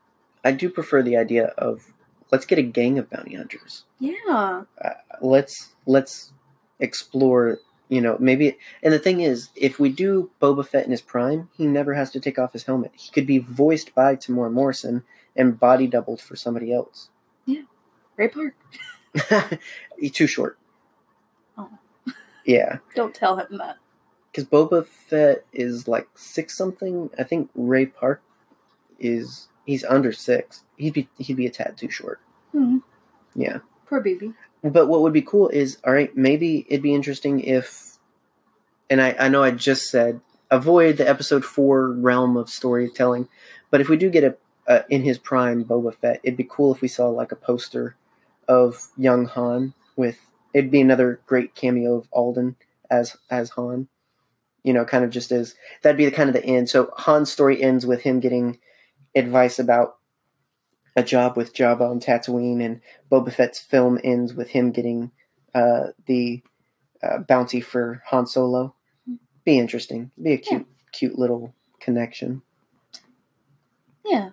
[0.45, 1.93] I do prefer the idea of
[2.31, 3.85] let's get a gang of bounty hunters.
[3.99, 4.63] Yeah.
[5.21, 6.33] Let's let's
[6.81, 7.59] explore.
[7.91, 8.59] You know, maybe.
[8.83, 12.11] And the thing is, if we do Boba Fett in his prime, he never has
[12.11, 12.93] to take off his helmet.
[12.95, 17.09] He could be voiced by Temuera Morrison and body doubled for somebody else.
[17.47, 17.63] Yeah.
[18.19, 18.55] Ray Park.
[19.99, 20.59] He's too short.
[22.49, 22.79] Yeah.
[22.95, 23.77] Don't tell him that.
[24.33, 27.11] because Boba Fett is like six something.
[27.19, 28.23] I think Ray Park
[28.99, 30.65] is he's under six.
[30.77, 32.21] He'd be he'd be a tad too short.
[32.53, 32.79] Hmm.
[33.35, 34.33] Yeah, Poor baby.
[34.65, 36.17] but what would be cool is all right.
[36.17, 37.99] Maybe it'd be interesting if,
[38.91, 40.21] and I I know I just said
[40.51, 43.29] avoid the episode four realm of storytelling,
[43.71, 44.37] but if we do get a,
[44.67, 47.95] a in his prime Boba Fett, it'd be cool if we saw like a poster
[48.49, 50.19] of young Han with.
[50.55, 52.57] It'd be another great cameo of Alden
[52.91, 53.89] as as Han
[54.69, 56.69] you know, kind of just as that'd be the kind of the end.
[56.69, 58.59] So Han's story ends with him getting
[59.15, 59.97] advice about
[60.97, 62.81] a job with Jabba on Tatooine, and
[63.11, 65.13] Boba Fett's film ends with him getting
[65.55, 66.43] uh, the
[67.03, 68.75] uh, bounty for Han Solo.
[69.45, 70.11] Be interesting.
[70.21, 72.43] Be a cute, cute little connection.
[74.05, 74.31] Yeah.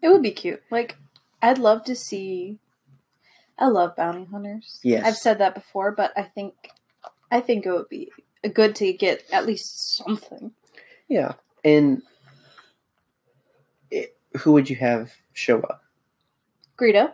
[0.00, 0.62] It would be cute.
[0.70, 0.96] Like,
[1.40, 2.58] I'd love to see.
[3.58, 4.80] I love bounty hunters.
[4.82, 5.04] Yes.
[5.06, 6.54] I've said that before, but I think,
[7.30, 8.10] I think it would be
[8.54, 10.52] good to get at least something.
[11.08, 11.34] Yeah,
[11.64, 12.02] and
[13.90, 15.82] it, who would you have show up?
[16.78, 17.12] Greedo,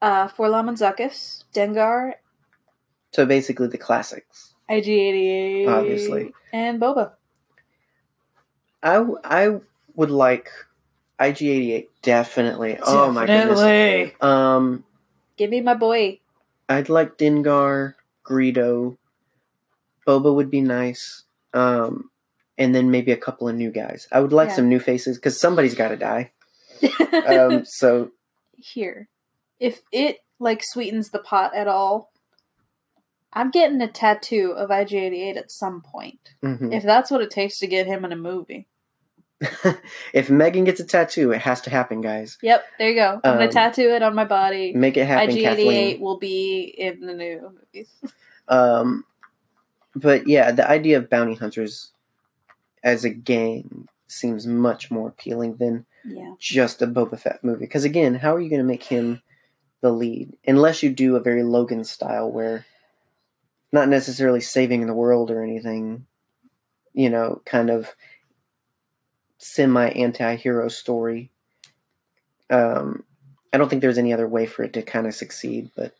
[0.00, 2.14] uh, 4-LOM and Zuckuss, Dengar,
[3.12, 4.54] So basically, the classics.
[4.70, 6.32] IG88, Obviously.
[6.52, 7.12] and Boba.
[8.82, 9.60] I, I
[9.94, 10.48] would like
[11.20, 12.78] IG88 definitely.
[12.82, 13.58] Oh my goodness.
[13.60, 14.14] Definitely.
[14.20, 14.84] Um,
[15.42, 16.20] Give me my boy.
[16.68, 18.96] I'd like Dengar, Greedo,
[20.06, 21.24] Boba would be nice.
[21.52, 22.10] Um,
[22.56, 24.06] and then maybe a couple of new guys.
[24.12, 24.54] I would like Yeah.
[24.54, 26.30] some new faces because somebody's got to die.
[27.26, 28.12] Um, so
[28.56, 29.08] Here,
[29.58, 32.12] if it like sweetens the pot at all,
[33.32, 36.34] I'm getting a tattoo of IG88 at some point.
[36.40, 36.72] mhm.
[36.72, 38.68] If that's what it takes to get him in a movie.
[40.12, 42.38] if Megan gets a tattoo, it has to happen, guys.
[42.42, 43.20] Yep, there you go.
[43.24, 44.72] I'm gonna Um, tattoo it on my body.
[44.72, 47.90] Make it happen, IG88 will be in the new movies.
[48.48, 49.04] Um,
[49.94, 51.92] but yeah, the idea of bounty hunters
[52.82, 56.34] as a gang seems much more appealing than Yeah.
[56.38, 57.60] just a Boba Fett movie.
[57.60, 59.22] Because again, how are you going to make him
[59.80, 62.66] the lead unless you do a very Logan style where
[63.72, 66.04] not necessarily saving the world or anything,
[66.92, 67.94] you know, kind of
[69.42, 71.30] semi anti-hero story.
[72.48, 73.04] Um,
[73.52, 75.94] I don't think there's any other way for it to kind of succeed, but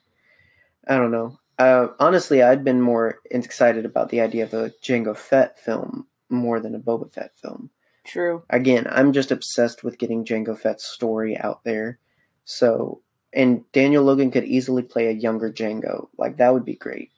[0.86, 1.38] I don't know.
[1.59, 6.61] Uh, honestly, I'd been more excited about the idea of a Jango Fett film more
[6.61, 7.70] than a Boba Fett film
[8.05, 8.43] True.
[8.49, 11.99] again, I'm just obsessed with getting Jango Fett's story out there.
[12.45, 16.09] So, and Daniel Logan could easily play a younger Jango.
[16.16, 17.11] Like that would be great.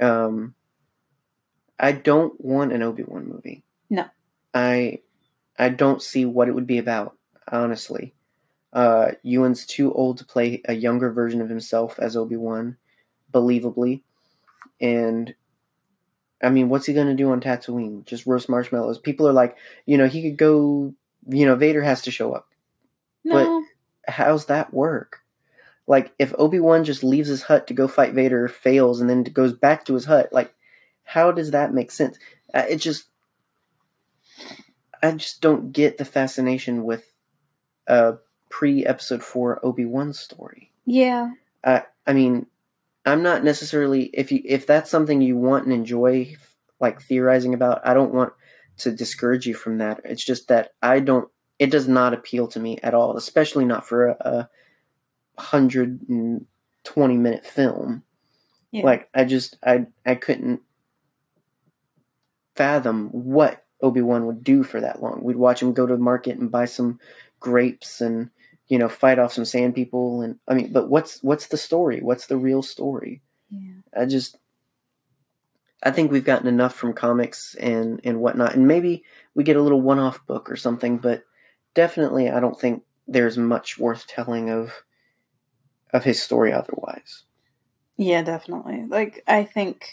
[0.00, 0.54] Um,
[1.78, 3.62] I don't want an Obi Wan movie.
[3.88, 4.06] No.
[4.52, 5.00] I,
[5.58, 7.16] I don't see what it would be about.
[7.50, 8.14] Honestly,
[8.72, 12.76] uh, Ewan's too old to play a younger version of himself as Obi Wan,
[13.32, 14.02] believably,
[14.80, 15.34] and
[16.42, 18.04] I mean, what's he gonna do on Tatooine?
[18.04, 18.98] Just roast marshmallows?
[18.98, 20.94] People are like, you know, he could go.
[21.26, 22.48] You know, Vader has to show up.
[23.24, 23.64] No.
[24.06, 25.20] How's that work?
[25.86, 29.22] Like, if Obi Wan just leaves his hut to go fight Vader, fails, and then
[29.22, 30.52] goes back to his hut, like,
[31.04, 32.18] how does that make sense?
[32.52, 33.06] Uh, it just,
[35.04, 37.04] I just don't get the fascination with
[37.86, 38.14] a
[38.48, 40.72] pre Episode Four Obi Wan story.
[40.86, 41.30] yeah.
[42.06, 42.46] I mean,
[43.06, 46.36] I'm not necessarily if you if that's something you want and enjoy,
[46.80, 47.86] like theorizing about.
[47.86, 48.32] I don't want
[48.78, 50.00] to discourage you from that.
[50.04, 51.28] It's just that I don't.
[51.58, 54.48] It does not appeal to me at all, especially not for a,
[55.36, 56.46] a hundred and
[56.82, 58.02] twenty minute film.
[58.70, 58.84] Yeah.
[58.84, 60.60] Like I just I I couldn't
[62.56, 65.22] fathom what Obi Wan would do for that long.
[65.22, 66.98] We'd watch him go to the market and buy some
[67.38, 68.30] grapes and
[68.68, 72.00] you know fight off some sand people and I mean, but what's what's the story?
[72.00, 73.20] What's the real story?
[73.50, 73.74] Yeah.
[73.96, 74.38] I just
[75.82, 79.04] I think we've gotten enough from comics and and whatnot, and maybe
[79.34, 81.24] we get a little one off book or something, but
[81.74, 84.72] definitely I don't think there's much worth telling of
[85.92, 87.24] of his story otherwise.
[87.98, 88.86] Yeah, definitely.
[88.86, 89.90] Like I think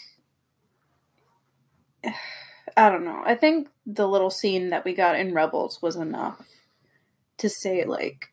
[2.76, 3.22] I don't know.
[3.24, 6.46] I think the little scene that we got in Rebels was enough
[7.38, 8.28] to say like,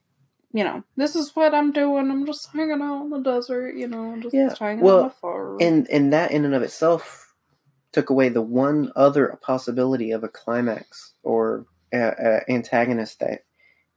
[0.53, 2.09] you know, this is what I'm doing.
[2.11, 5.65] I'm just hanging out in the desert, you know, just Yeah, hanging well, on the.
[5.65, 7.33] And and that in and of itself
[7.91, 11.97] took away the one other possibility of a climax or a,
[12.47, 13.45] a antagonist that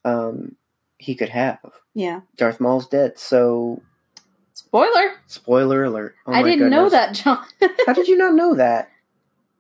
[0.05, 0.57] um,
[0.99, 1.59] he could have.
[1.95, 2.21] yeah.
[2.37, 3.83] Darth Maul's dead, so
[4.55, 5.13] Spoiler.
[5.27, 6.15] spoiler alert.
[6.27, 7.45] Oh I didn't know that, John.
[7.87, 8.91] How did you not know that?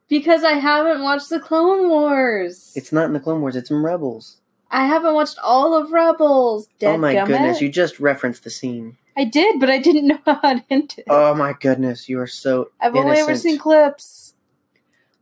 [0.09, 2.73] Because I haven't watched the Clone Wars.
[2.77, 3.57] It's not in the Clone Wars.
[3.57, 4.39] It's in Rebels.
[4.71, 6.69] I haven't watched all of Rebels.
[6.83, 7.27] oh my Dadgummit.
[7.27, 7.61] goodness!
[7.61, 8.97] You just referenced the scene.
[9.17, 11.05] I did, but I didn't know how it ended.
[11.09, 12.09] Oh my goodness!
[12.09, 12.71] You are so.
[12.81, 14.35] I've only ever seen clips.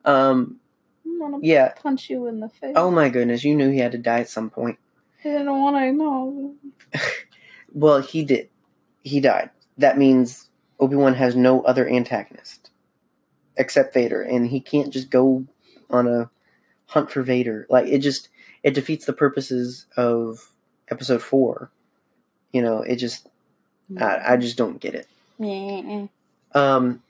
[0.05, 0.57] Um.
[1.05, 1.72] I'm gonna Yeah.
[1.83, 2.72] punch you in the face.
[2.76, 3.45] Oh my goodness!
[3.45, 4.78] You knew he had to die at some point.
[5.24, 6.55] I didn't want to know.
[7.72, 8.49] Well, he did.
[9.03, 9.51] He died.
[9.78, 12.69] That means Obi Wan has no other antagonist
[13.61, 15.44] except Vader, and he can't just go
[15.90, 16.30] on a
[16.86, 17.66] hunt for Vader.
[17.68, 18.30] Like it just
[18.62, 20.50] it defeats the purposes of
[20.90, 21.70] Episode Four.
[22.52, 23.28] You know, it just
[24.00, 25.06] I, I just don't get it.
[25.38, 26.06] Yeah.
[26.52, 27.02] Um,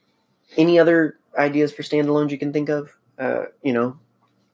[0.57, 2.97] any other ideas for standalones you can think of?
[3.19, 3.99] Uh, you know,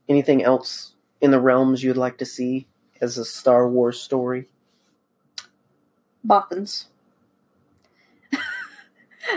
[0.08, 2.66] anything else in the realms you'd like to see
[3.00, 4.48] as a Star Wars story?
[6.26, 6.86] Bothans.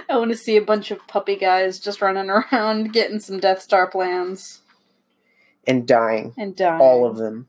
[0.10, 3.62] I want to see a bunch of puppy guys just running around getting some Death
[3.62, 4.62] Star plans
[5.68, 6.82] And dying, and dying.
[6.82, 7.48] all of them.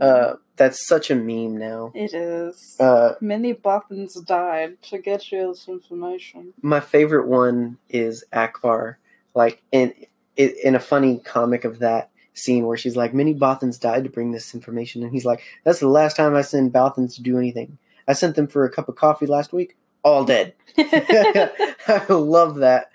[0.00, 1.92] Uh, that's such a meme now.
[1.94, 2.76] It is.
[2.80, 6.54] Uh, Many Bothans died to get you this information.
[6.62, 8.96] my favorite one is Ackbar.
[9.34, 9.94] Like in
[10.36, 14.32] in a funny comic of that scene where she's like, "Many Bothans died to bring
[14.32, 17.78] this information," and he's like, "That's the last time I send Bothans to do anything.
[18.08, 22.90] I sent them for a cup of coffee last week, all dead." I love that.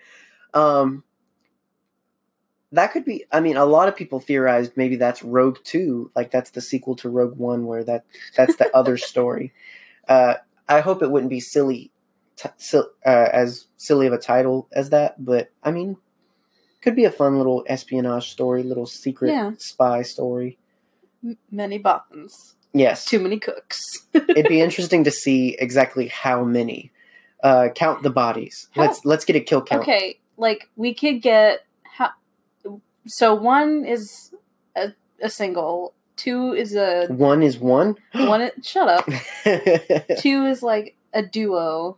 [0.53, 1.03] Um,
[2.71, 3.25] that could be.
[3.31, 6.95] I mean, a lot of people theorized maybe that's Rogue Two, like that's the sequel
[6.97, 8.05] to Rogue One, where that
[8.35, 9.53] that's the other story.
[10.07, 10.35] Uh,
[10.67, 11.91] I hope it wouldn't be silly,
[12.35, 15.95] t- sil- uh, as silly of a title as that, but I mean,
[16.81, 19.51] could be a fun little espionage story, little secret Yeah.
[19.57, 20.57] spy story.
[21.23, 22.55] M- Many buttons.
[22.73, 23.81] Yes, Too many cooks.
[24.13, 26.91] it'd be interesting to see exactly how many.
[27.43, 28.67] Uh, count the bodies.
[28.71, 29.83] How- Let's let's get a kill count.
[29.83, 32.09] Okay, like we could get how.
[33.05, 34.33] So one is
[34.75, 35.93] a, a single.
[36.15, 37.95] Two is a One is one.
[38.13, 38.49] one.
[38.63, 39.05] Shut up.
[40.19, 41.97] Two is like a duo.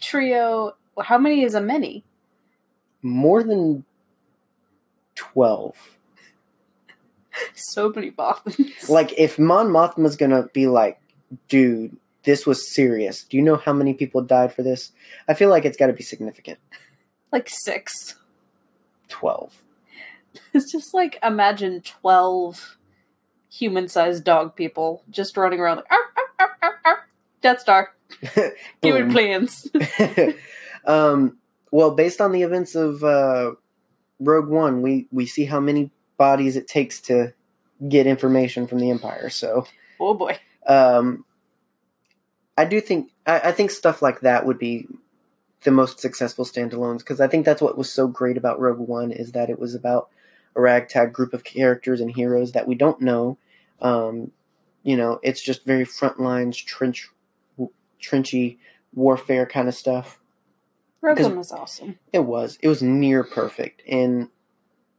[0.00, 0.74] Trio.
[1.02, 2.04] How many is a many?
[3.02, 3.84] more than
[5.14, 5.76] twelve.
[7.54, 8.88] So many Bothans.
[8.90, 11.00] Like if Mon Mothma's gonna be like,
[11.48, 13.24] dude, this was serious.
[13.24, 14.92] Do you know how many people died for this?
[15.28, 16.58] I feel like it's got to be significant.
[17.32, 18.16] like six.
[19.08, 19.62] Twelve.
[20.54, 22.76] It's just like imagine twelve
[23.50, 27.08] human-sized dog people just running around like arr, arr, arr.
[27.42, 27.92] Death Star.
[28.82, 29.68] It plans.
[30.84, 31.38] um,
[31.70, 33.52] well, based on the events of uh,
[34.18, 37.32] Rogue One, we we see how many bodies it takes to
[37.88, 39.30] get information from the Empire.
[39.30, 39.66] So,
[39.98, 40.38] oh boy.
[40.66, 41.24] um,
[42.60, 44.86] I do think I, I think stuff like that would be
[45.62, 49.10] the most successful standalones because I think that's what was so great about Rogue One
[49.12, 50.08] is that it was about
[50.54, 53.38] a ragtag group of characters and heroes that we don't know.
[53.80, 54.32] Um,
[54.82, 57.08] you know, it's just very front lines, trench,
[58.00, 58.58] trenchy
[58.94, 60.18] warfare kind of stuff.
[61.00, 61.98] Rogue Because- One was awesome.
[62.12, 62.58] It was.
[62.62, 63.82] It was near perfect.
[63.88, 64.28] And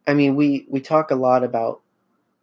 [0.08, 1.82] I mean, we we talk a lot about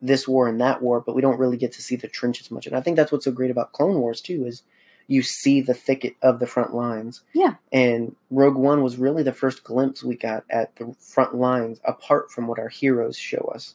[0.00, 2.68] this war and that war, but we don't really get to see the trenches much.
[2.68, 4.62] And I think that's what's so great about Clone Wars too is
[5.08, 7.22] you see the thicket of the front lines.
[7.32, 7.54] Yeah.
[7.72, 12.30] And Rogue One was really the first glimpse we got at the front lines apart
[12.30, 13.74] from what our heroes show us.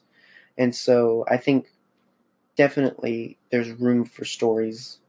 [0.57, 1.71] And so I think
[2.55, 4.99] definitely there's room for stories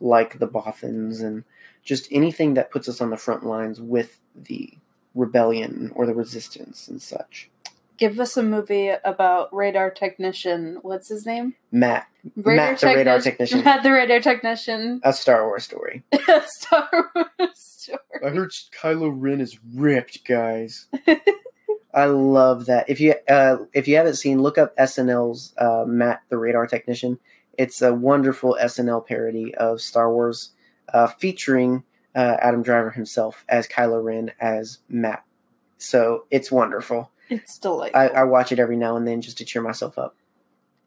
[0.00, 1.44] like the Bothans and
[1.84, 4.72] just anything that puts us on the front lines with the
[5.14, 7.50] rebellion or the resistance and such.
[7.98, 10.78] Give us a movie about radar technician.
[10.82, 11.54] What's his name?
[11.70, 13.62] Matt, Matt the radar technician.
[13.64, 15.00] Matt the radar technician.
[15.04, 16.02] a Star Wars story.
[16.12, 17.98] A Star Wars story.
[18.24, 20.86] I heard Kylo Ren is ripped, guys.
[21.94, 22.88] I love that.
[22.88, 27.18] If you uh, if you haven't seen, look up SNL's uh, Matt the Radar Technician.
[27.58, 30.52] It's a wonderful SNL parody of Star Wars,
[30.92, 31.84] uh, featuring
[32.14, 35.24] uh, Adam Driver himself as Kylo Ren as Matt.
[35.76, 37.10] So it's wonderful.
[37.32, 38.00] It's delightful.
[38.00, 40.14] I, I watch it every now and then just to cheer myself up.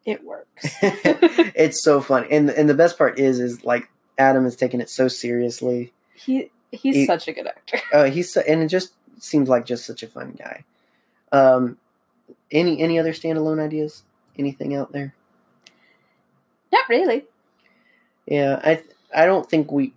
[0.05, 0.47] it works.
[0.81, 4.89] it's so fun, and and the best part is is like Adam is taking it
[4.89, 5.91] so seriously.
[6.13, 7.79] he he's He- such a good actor.
[7.91, 10.63] Uh, he's so, and it just seems like just such a fun guy.
[11.31, 11.77] Um,
[12.51, 14.03] any any other standalone ideas?
[14.37, 15.13] Anything out there?
[16.71, 17.25] Not really.
[18.27, 18.83] Yeah, I
[19.15, 19.93] I don't think we.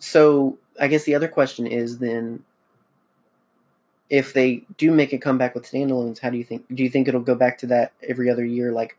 [0.00, 2.42] So I guess the other question is then,
[4.12, 6.66] if they do make a comeback with standalones, how do you think?
[6.74, 8.70] Do you think it'll go back to that every other year?
[8.70, 8.98] Like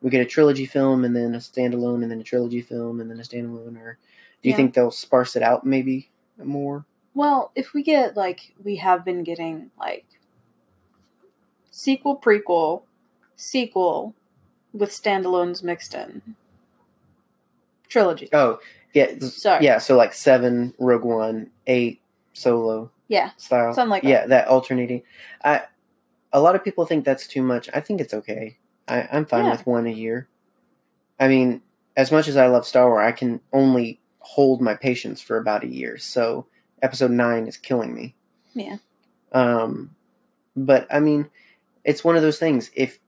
[0.00, 3.10] we get a trilogy film and then a standalone and then a trilogy film and
[3.10, 3.98] then a standalone, or
[4.42, 4.56] do you Yeah.
[4.56, 6.08] think they'll sparse it out maybe
[6.42, 6.86] more?
[7.12, 10.06] Well, if we get like we have been getting like
[11.70, 12.84] sequel, prequel,
[13.36, 14.14] sequel
[14.72, 16.22] with standalones mixed in.
[17.88, 18.30] Trilogy.
[18.32, 18.60] Oh,
[18.94, 19.62] yeah, Sorry.
[19.62, 19.76] yeah.
[19.76, 22.00] So like seven, Rogue One, eight,
[22.32, 23.30] Solo Yeah.
[23.36, 24.08] style, Something like that.
[24.08, 25.02] Yeah, that alternating.
[25.44, 25.62] I
[26.32, 27.68] a lot of people think that's too much.
[27.72, 28.58] I think it's okay.
[28.88, 29.52] I, I'm fine Yeah.
[29.52, 30.26] with one a year.
[31.20, 31.62] I mean,
[31.96, 35.62] as much as I love Star Wars, I can only hold my patience for about
[35.64, 35.96] a year.
[35.98, 36.46] So
[36.82, 38.14] Episode nine is killing me.
[38.52, 38.76] Yeah.
[39.32, 39.94] Um,
[40.56, 41.30] but I mean,
[41.84, 42.70] it's one of those things.
[42.74, 42.98] If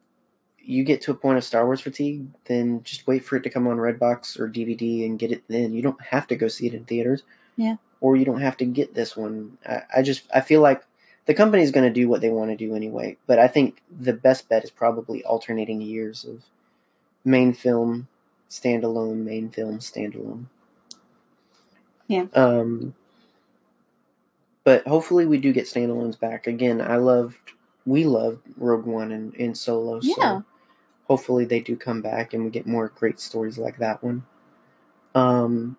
[0.58, 3.50] you get to a point of Star Wars fatigue, then just wait for it to
[3.50, 5.72] come on Redbox or DVD and get it then.
[5.74, 7.22] You don't have to go see it in theaters.
[7.56, 7.76] Yeah.
[8.00, 9.58] Or you don't have to get this one.
[9.66, 10.82] I, I just I feel like
[11.26, 13.16] the company's going to do what they want to do anyway.
[13.26, 16.42] But I think the best bet is probably alternating years of
[17.24, 18.08] main film,
[18.50, 20.46] standalone, main film, standalone.
[22.06, 22.26] Yeah.
[22.34, 22.94] Um.
[24.64, 26.80] But hopefully we do get standalones back again.
[26.80, 27.52] I loved,
[27.86, 30.00] we loved Rogue One and, and Solo.
[30.00, 30.40] So Yeah.
[31.06, 34.24] hopefully they do come back and we get more great stories like that one.
[35.14, 35.76] Um,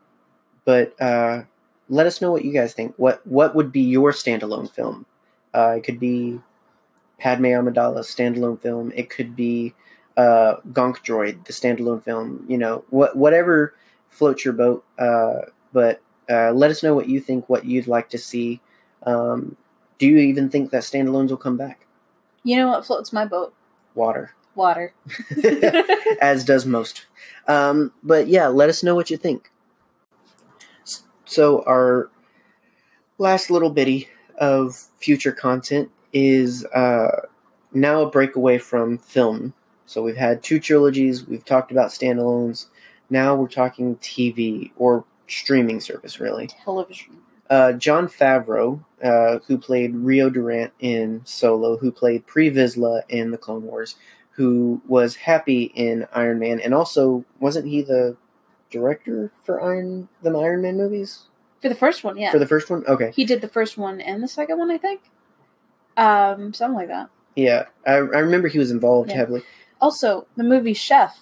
[0.63, 1.43] but uh,
[1.89, 2.93] let us know what you guys think.
[2.97, 5.05] What what would be your standalone film?
[5.53, 6.39] Uh, it could be
[7.19, 8.91] Padme Amidala's standalone film.
[8.95, 9.73] It could be
[10.15, 12.45] uh, Gonk Droid, the standalone film.
[12.47, 13.73] You know, what whatever
[14.09, 14.83] floats your boat.
[14.97, 15.41] Uh,
[15.73, 17.47] but uh, let us know what you think.
[17.49, 18.61] What you'd like to see.
[19.03, 19.55] Um,
[19.97, 21.87] do you even think that standalones will come back?
[22.43, 23.53] You know what floats my boat?
[23.95, 24.31] Water.
[24.55, 24.93] Water.
[26.21, 27.05] as does most.
[27.47, 29.51] Um, but yeah, let us know what you think.
[31.27, 32.09] So our
[33.17, 34.07] last little bitty
[34.37, 37.27] of future content is uh,
[37.73, 39.53] now a breakaway from film.
[39.85, 41.27] So we've had two trilogies.
[41.27, 42.67] We've talked about standalones.
[43.09, 46.47] Now we're talking TV or streaming service, really.
[46.47, 47.17] Television.
[47.49, 53.31] Uh, Jon Favreau, uh, who played Rio Durant in Solo, who played Pre Vizsla in
[53.31, 53.95] the Clone Wars,
[54.31, 58.17] who was happy in Iron Man, and also wasn't he the
[58.69, 61.23] director for Iron the Iron Man movies
[61.61, 62.31] For the first one, yeah.
[62.31, 62.83] for the first one?
[62.87, 65.01] Okay, he did the first one and the second one, I think.
[65.95, 67.09] Um, something like that.
[67.35, 69.17] Yeah, I, I remember he was involved Yeah.
[69.17, 69.43] heavily.
[69.81, 71.15] Also, the movie Chef,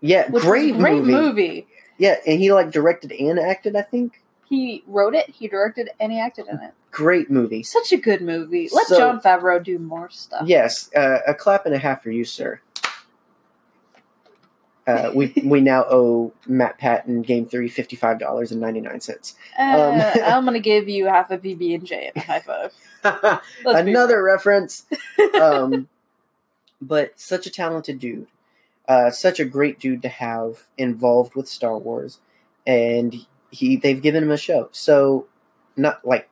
[0.00, 1.12] Yeah, great, great movie.
[1.12, 1.66] movie.
[1.98, 3.76] Yeah, and he like directed and acted.
[3.76, 6.72] I think He wrote it, he directed, and he acted in it.
[6.90, 7.62] great movie.
[7.62, 8.68] Such a good movie.
[8.72, 10.42] Let So- Jon Favreau do more stuff.
[10.46, 12.60] Yes, uh, a clap and a half for you, sir.
[14.86, 18.80] Uh, we we now owe Matt Pat Patton Game Theory fifty five dollars and ninety
[18.80, 19.34] nine cents.
[19.58, 22.72] Uh, Um, I'm gonna give you half a PB and J and high five.
[23.66, 24.86] Another reference.
[25.40, 25.88] um,
[26.80, 28.26] but such a talented dude,
[28.88, 32.18] uh, such a great dude to have involved with Star Wars,
[32.66, 34.68] and he they've given him a show.
[34.72, 35.26] So
[35.76, 36.28] not like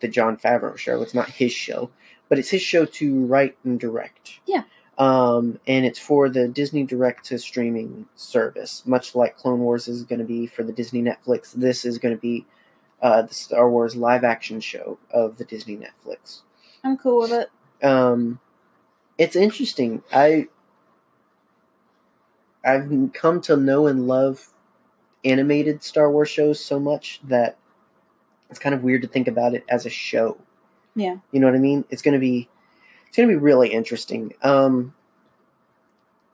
[0.00, 1.02] the Jon Favreau show.
[1.02, 1.90] It's not his show,
[2.28, 4.40] but it's his show to write and direct.
[4.46, 4.62] Yeah.
[4.98, 10.04] Um, and it's for the Disney Direct to streaming service, much like Clone Wars is
[10.04, 11.52] going to be for the Disney Netflix.
[11.52, 12.46] This is going to be
[13.02, 16.40] uh, the Star Wars live action show of the Disney Netflix
[16.82, 17.50] I'm cool with it.
[17.86, 18.38] um
[19.18, 20.46] it's interesting i
[22.64, 24.48] i've come to know and love
[25.24, 27.56] animated star wars shows so much that
[28.50, 30.38] it's kind of weird to think about it as a show
[30.94, 31.16] Yeah.
[31.32, 32.48] you know what i mean it's going to be
[33.06, 34.94] it's going to be really interesting um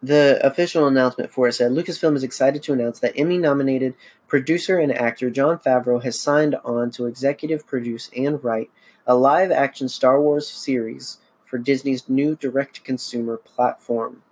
[0.03, 3.95] the official announcement for it said Lucasfilm is excited to announce that Emmy nominated
[4.27, 8.71] producer and actor Jon Favreau has signed on to executive produce and write
[9.07, 14.23] a live action Star Wars series for Disney's new direct consumer platform.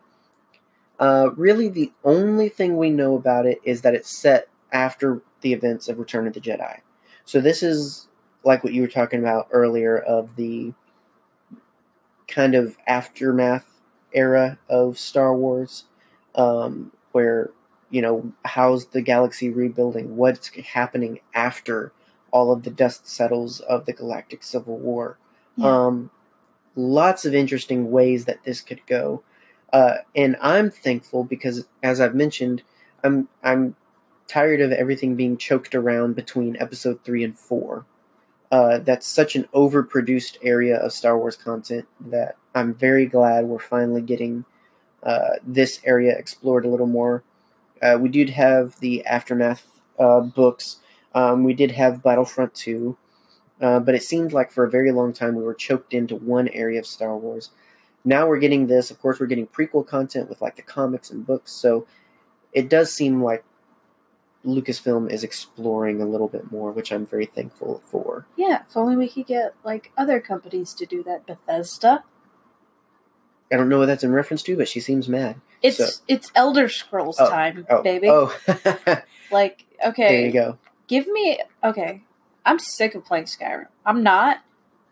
[0.99, 5.53] Uh, really, the only thing we know about it is that it's set after the
[5.53, 6.81] events of Return of the Jedi.
[7.25, 8.09] So, this is
[8.45, 10.73] like what you were talking about earlier of the
[12.31, 13.81] kind of aftermath
[14.13, 15.85] era of Star Wars,
[16.35, 17.51] um, where,
[17.91, 20.17] you know, how's the galaxy rebuilding?
[20.17, 21.93] What's happening after
[22.31, 25.19] all of the dust settles of the Galactic Civil War?
[25.57, 25.87] Yeah.
[25.87, 26.11] Um,
[26.77, 29.23] lots of interesting ways that this could go.
[29.73, 32.63] Uh, and I'm thankful because, as I've mentioned,
[33.05, 33.77] I'm I'm
[34.27, 37.85] tired of everything being choked around between episode three and four.
[38.51, 43.61] Uh, that's such an overproduced area of Star Wars content that I'm very glad we're
[43.61, 44.45] finally getting
[45.03, 47.23] uh, this area explored a little more.
[47.81, 49.67] Uh, we did have the aftermath
[49.99, 50.79] uh, books.
[51.15, 52.97] Um, we did have Battlefront two.
[53.61, 56.49] Uh, but it seemed like for a very long time we were choked into one
[56.49, 57.51] area of Star Wars.
[58.05, 58.91] Now we're getting this.
[58.91, 61.53] Of course, we're getting prequel content with like the comics and books.
[61.53, 61.87] So
[62.53, 63.45] it does seem like
[64.45, 68.27] Lucasfilm is exploring a little bit more, which I'm very thankful for.
[68.37, 71.27] Yeah, if only we could get like other companies to do that.
[71.27, 72.05] Bethesda.
[73.53, 75.41] I don't know what that's in reference to, but she seems mad.
[75.61, 78.09] It's So- it's Elder Scrolls Oh, time, Oh, baby.
[78.09, 78.35] Oh,
[79.31, 80.59] Like, okay, there you go.
[80.89, 82.03] give me okay.
[82.47, 83.67] I'm sick of playing Skyrim.
[83.85, 84.39] I'm not,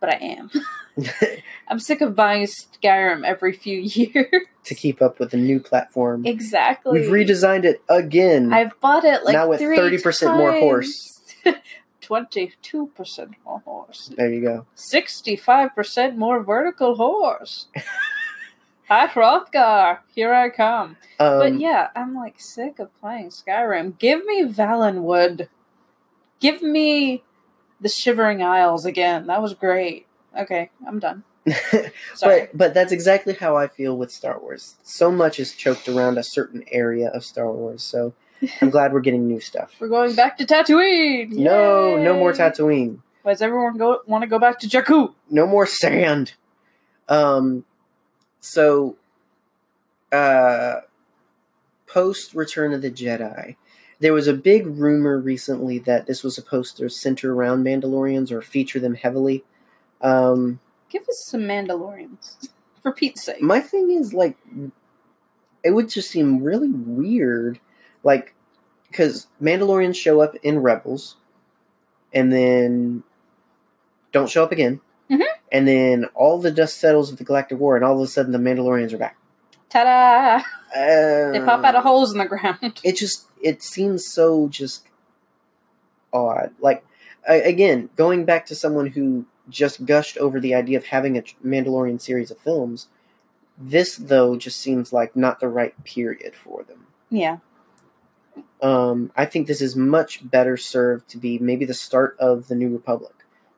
[0.01, 0.51] but I am.
[1.69, 4.47] I'm sick of buying Skyrim every few years.
[4.65, 7.01] to keep up with the new platform, exactly.
[7.01, 8.53] we've redesigned it again.
[8.53, 11.15] I've bought it like Now with three 30% more horse.
[12.01, 14.11] Twenty-two percent more horse.
[14.17, 14.67] there you go.
[14.75, 17.67] Sixty-five percent more vertical horse.
[18.89, 19.99] Hi, Hrothgar.
[20.15, 20.97] Here I come.
[21.21, 23.99] Um, But yeah, I'm like sick of playing Skyrim.
[23.99, 25.49] Give me Valenwood.
[26.41, 27.25] Give me
[27.81, 29.27] the Shivering Isles again.
[29.27, 30.07] That was great.
[30.39, 31.25] Okay, I'm done.
[32.21, 34.77] But but that's exactly how I feel with Star Wars.
[34.83, 37.83] So much is choked around a certain area of Star Wars.
[37.83, 38.13] So
[38.61, 39.75] I'm glad we're getting new stuff.
[39.81, 41.31] We're going back to Tatooine.
[41.33, 42.39] No, no more Yay!
[42.39, 42.99] Tatooine.
[43.23, 45.15] Why does everyone go want to go back to Jakku?
[45.31, 46.35] No more sand.
[47.09, 47.65] Um,
[48.41, 48.97] so,
[50.13, 50.81] uh,
[51.87, 53.57] post Return of the Jedi,
[54.01, 58.41] there was a big rumor recently that this was supposed to center around Mandalorians or
[58.43, 59.45] feature them heavily.
[60.01, 60.61] Um,
[60.91, 62.49] Give us some Mandalorians,
[62.83, 63.43] for Pete's sake.
[63.43, 64.37] my thing is like,
[65.65, 67.59] it would just seem really weird,
[68.05, 68.35] like,
[68.89, 71.17] because Mandalorians show up in Rebels,
[72.15, 73.03] and then
[74.13, 74.81] don't show up again.
[75.11, 75.25] Mhm.
[75.53, 78.33] And then all the dust settles of the Galactic War, and all of a sudden
[78.33, 79.17] the Mandalorians are back.
[79.69, 80.43] Ta-da!
[80.75, 82.81] Uh, They pop out of holes in the ground.
[82.83, 84.87] It just it seems so just
[86.13, 86.53] odd.
[86.61, 86.85] Like
[87.29, 91.23] I, again, going back to someone who just gushed over the idea of having a
[91.45, 92.89] Mandalorian series of films.
[93.57, 96.87] This though just seems like not the right period for them.
[97.11, 97.39] Yeah.
[98.63, 102.55] Um, I think this is much better served to be maybe the start of the
[102.55, 103.15] New Republic.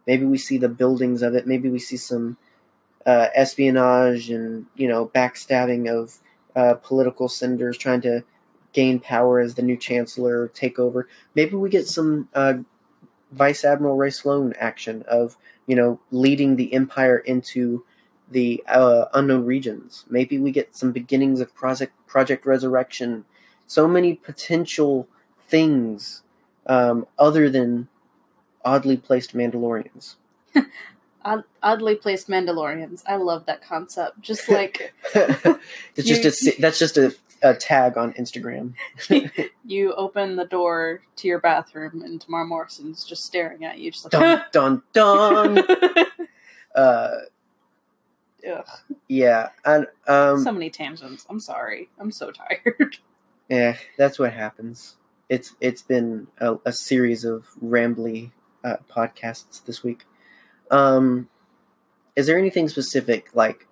[0.07, 1.47] Maybe we see the buildings of it.
[1.47, 2.37] Maybe we see some
[3.05, 6.19] uh, espionage and you know backstabbing of
[6.57, 8.23] uh, political senators trying to
[8.73, 11.09] gain power as the new chancellor, take over.
[11.35, 12.55] Maybe we get some uh,
[13.33, 15.37] Vice Admiral Rae Sloane action of
[15.67, 17.85] you know leading the empire into
[18.31, 20.05] the uh, unknown regions.
[20.09, 23.25] Maybe we get some beginnings of Project Project Resurrection.
[23.67, 25.09] So many potential
[25.47, 26.23] things
[26.67, 27.89] um, other than
[28.65, 30.17] oddly placed Mandalorians.
[31.23, 33.03] Odd, oddly placed Mandalorians.
[33.07, 34.23] I love that concept.
[34.23, 34.95] Just like
[35.95, 38.75] it's just a that's just a, a tag on Instagram.
[39.65, 44.13] you open the door to your bathroom and Temuera Morrison's just staring at you, just
[44.13, 45.65] like dun dun dun.
[46.75, 47.11] uh,
[48.49, 48.67] Ugh.
[49.09, 51.27] yeah, and um, so many tangents.
[51.29, 51.89] I'm sorry.
[51.99, 52.99] I'm so tired.
[53.49, 54.97] yeah, that's what happens.
[55.29, 58.33] It's it's been a, a series of rambly
[58.65, 60.05] uh, podcasts this week.
[60.71, 61.29] Um,
[62.17, 63.67] is there anything specific like,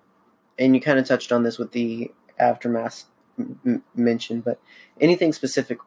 [0.57, 3.05] and you kind of touched on this with the aftermath
[3.39, 4.59] m- mention, but
[4.99, 5.79] anything specific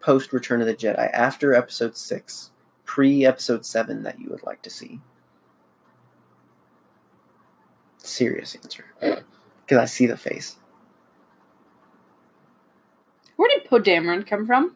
[0.00, 2.50] post Return of the Jedi after Episode Six,
[2.84, 5.00] pre Episode Seven that you would like to see?
[7.98, 10.56] Serious answer, because I see the face.
[13.36, 14.74] Where did Poe Dameron come from?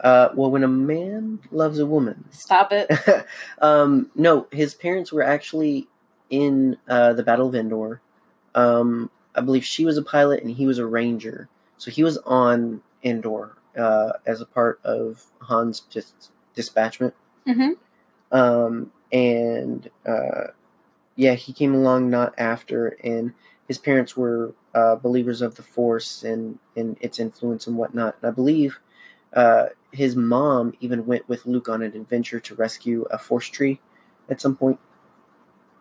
[0.00, 2.90] Uh, well, when a man loves a woman, Stop it.
[3.60, 5.86] um, no, his parents were actually
[6.30, 8.00] in uh, the Battle of Endor.
[8.54, 11.48] Um, I believe she was a pilot and he was a ranger.
[11.78, 17.14] So he was on Endor uh, as a part of Han's dis- dispatchment.
[17.46, 17.70] hmm
[18.32, 20.48] Um, and uh,
[21.16, 23.32] yeah, he came along not after, and
[23.66, 28.16] his parents were uh, believers of the Force and, and its influence and whatnot.
[28.20, 28.78] And I believe
[29.32, 33.80] uh, his mom even went with Luke on an adventure to rescue a Force tree
[34.28, 34.78] at some point.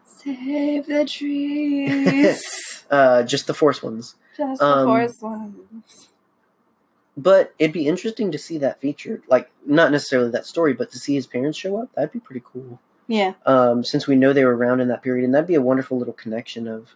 [0.06, 2.44] Save the trees.
[2.90, 4.16] Uh, just the Force ones.
[4.38, 6.10] Just Um, the Force ones.
[7.18, 9.24] But it'd be interesting to see that featured.
[9.28, 12.42] Like, not necessarily that story, but to see his parents show up, that'd be pretty
[12.46, 12.80] cool.
[13.08, 13.34] Yeah.
[13.48, 15.98] um, since we know they were around in that period, and that'd be a wonderful
[15.98, 16.96] little connection of,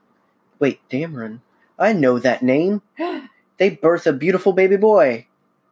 [0.59, 1.39] wait, Dameron,
[1.79, 2.81] I know that name.
[3.57, 5.27] They birth a beautiful baby boy.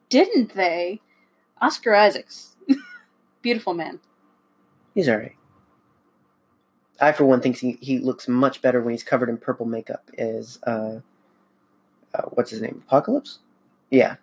[0.10, 1.02] Didn't they?
[1.60, 2.56] Oscar Isaacs.
[3.42, 4.00] Beautiful man.
[4.94, 5.36] He's all right.
[7.02, 10.10] I, for one, think he, he looks much better when he's covered in purple makeup.
[10.18, 11.00] Is uh,
[12.14, 12.84] uh, what's his name?
[12.88, 13.40] Apocalypse.
[13.90, 14.16] Yeah,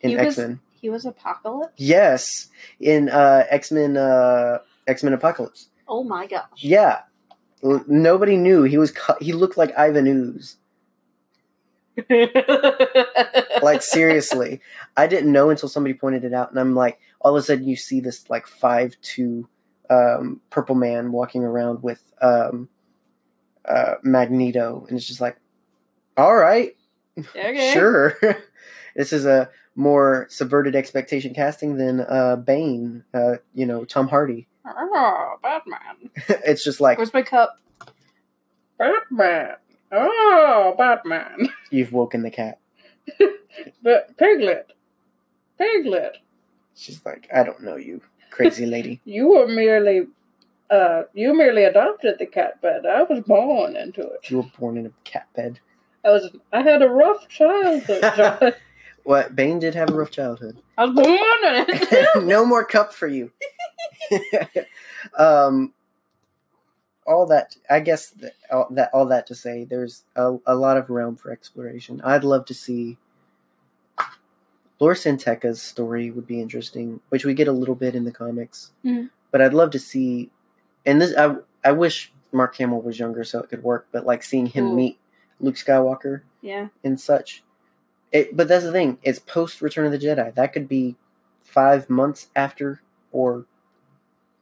[0.00, 0.60] in He was- X Men.
[0.80, 1.72] He was Apocalypse?
[1.76, 2.48] Yes,
[2.80, 3.96] in uh, X Men.
[3.96, 5.68] Uh, X Men Apocalypse.
[5.88, 6.44] Oh my gosh.
[6.58, 7.00] Yeah,
[7.64, 8.90] L- nobody knew he was.
[8.92, 10.56] Co- he looked like Ivan Ooze.
[13.62, 14.60] like seriously
[14.96, 17.66] i didn't know until somebody pointed it out and i'm like all of a sudden
[17.66, 19.48] you see this like five two
[19.90, 22.68] um, purple man walking around with um,
[23.64, 25.36] uh, magneto and it's just like
[26.16, 26.76] all right
[27.36, 27.70] okay.
[27.74, 28.16] sure
[28.96, 34.46] this is a more subverted expectation casting than uh, bane uh, you know tom hardy
[34.70, 36.10] Oh, Batman.
[36.44, 37.56] it's just like Where's my cup?
[38.78, 39.54] Batman.
[39.90, 41.48] Oh, Batman.
[41.70, 42.58] you've woken the cat
[43.82, 44.72] But Piglet.
[45.58, 46.18] Piglet.
[46.74, 50.06] she's like i don't know you crazy lady You were merely
[50.70, 52.84] uh you merely adopted the cat bed.
[52.86, 54.30] I was born into it.
[54.30, 55.60] you were born in a cat bed
[56.04, 58.52] I was I had a rough childhood, John.
[59.04, 62.08] what bane did have a rough childhood I was born in it.
[62.24, 63.30] no more cup for you.
[65.18, 65.72] um,
[67.06, 70.76] all that, I guess, that all that, all that to say, there's a, a lot
[70.76, 72.00] of realm for exploration.
[72.04, 72.98] I'd love to see.
[74.80, 78.12] Lor San Tekka's story would be interesting, which we get a little bit in the
[78.12, 78.72] comics.
[78.84, 79.10] Mhm.
[79.30, 80.30] But I'd love to see,
[80.86, 83.88] and this, I, I wish Mark Hamill was younger so it could work.
[83.92, 84.76] But like seeing him Ooh.
[84.76, 84.98] meet
[85.40, 86.68] Luke Skywalker yeah.
[86.84, 87.42] and such.
[88.12, 88.98] It, but that's the thing.
[89.02, 90.34] It's post Return of the Jedi.
[90.34, 90.96] That could be
[91.42, 92.80] five months after
[93.12, 93.44] or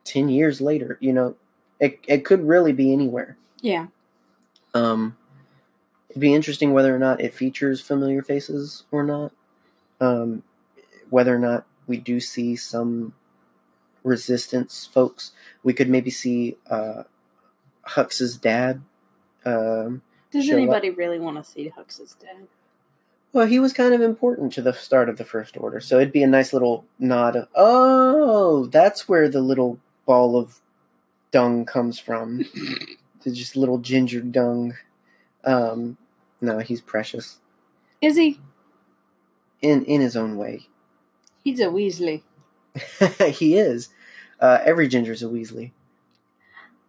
[0.04, 0.98] ten years later.
[1.00, 1.36] You know,
[1.80, 3.36] it it could really be anywhere.
[3.60, 3.86] Yeah.
[4.74, 5.16] Um,
[6.10, 9.32] it'd be interesting whether or not it features familiar faces or not.
[10.01, 10.43] Um,
[11.10, 13.14] whether or not we do see some
[14.02, 15.32] resistance folks.
[15.62, 17.05] We could maybe see uh,
[17.82, 18.82] Hux's dad.
[19.44, 20.59] Um, Does Show up.
[20.59, 22.47] anybody really want to see Hux's dad?
[23.32, 26.12] Well, he was kind of important to the start of the First Order, so it'd
[26.12, 30.60] be a nice little nod of, oh, that's where the little ball of
[31.31, 32.44] dung comes from.
[33.24, 34.74] It's just little ginger dung.
[35.43, 35.98] Um,
[36.40, 37.40] no, he's precious
[38.01, 38.39] Is he?
[39.70, 40.68] In in his own way.
[41.44, 42.22] He's a Weasley.
[43.34, 43.88] he is.
[44.40, 45.70] Uh, every ginger's a Weasley.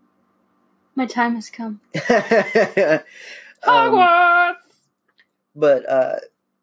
[0.95, 1.79] My time has come.
[1.95, 2.99] um,
[3.63, 4.55] Hogwarts.
[5.55, 6.15] but uh,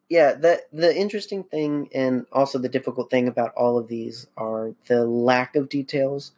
[0.08, 4.72] yeah, the the interesting thing and also the difficult thing about all of these are
[4.86, 6.32] the lack of details.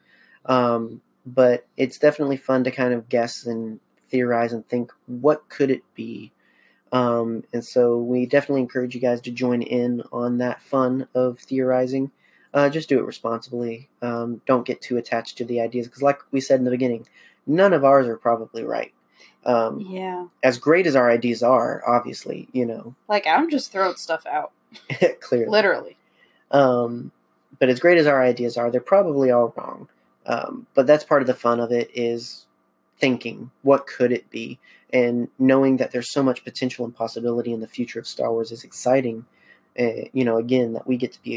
[0.45, 5.71] Um, but it's definitely fun to kind of guess and theorize and think, what could
[5.71, 6.33] it be?
[6.97, 11.39] Um, and so we definitely encourage you guys to join in on that fun of
[11.39, 12.11] theorizing.
[12.55, 13.89] Uh, just do it responsibly.
[14.01, 17.07] Um, don't get too attached to the ideas because, like we said in the beginning,
[17.47, 18.93] none of ours are probably right.
[19.45, 20.27] Um, Yeah.
[20.43, 24.53] as great as our ideas are, obviously, you know, Like I'm just throwing stuff out.
[25.21, 25.51] clearly.
[25.51, 25.97] Literally.
[26.51, 27.13] Um,
[27.59, 29.89] but as great as our ideas are, they're probably all wrong.
[30.25, 32.47] Um, but that's part of the fun of it is
[32.99, 34.59] thinking, what could it be?
[35.01, 38.51] And knowing that there's so much potential and possibility in the future of Star Wars
[38.57, 39.19] is exciting.
[39.79, 41.35] Uh, you know, again, that we get to be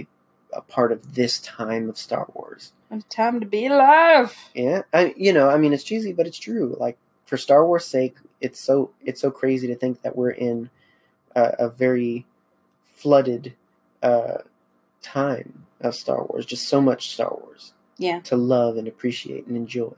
[0.53, 2.71] a, a part of this time of Star Wars.
[2.91, 4.35] A time to be alive.
[4.55, 6.75] Yeah, I, you know, I mean, it's cheesy, but it's true.
[6.79, 10.69] Like for Star Wars' sake, it's so it's so crazy to think that we're in
[11.35, 12.25] a, a very
[12.95, 13.53] flooded
[14.01, 14.37] uh,
[15.01, 16.45] time of Star Wars.
[16.45, 18.19] Just so much Star Wars Yeah.
[18.21, 19.93] to love and appreciate and enjoy.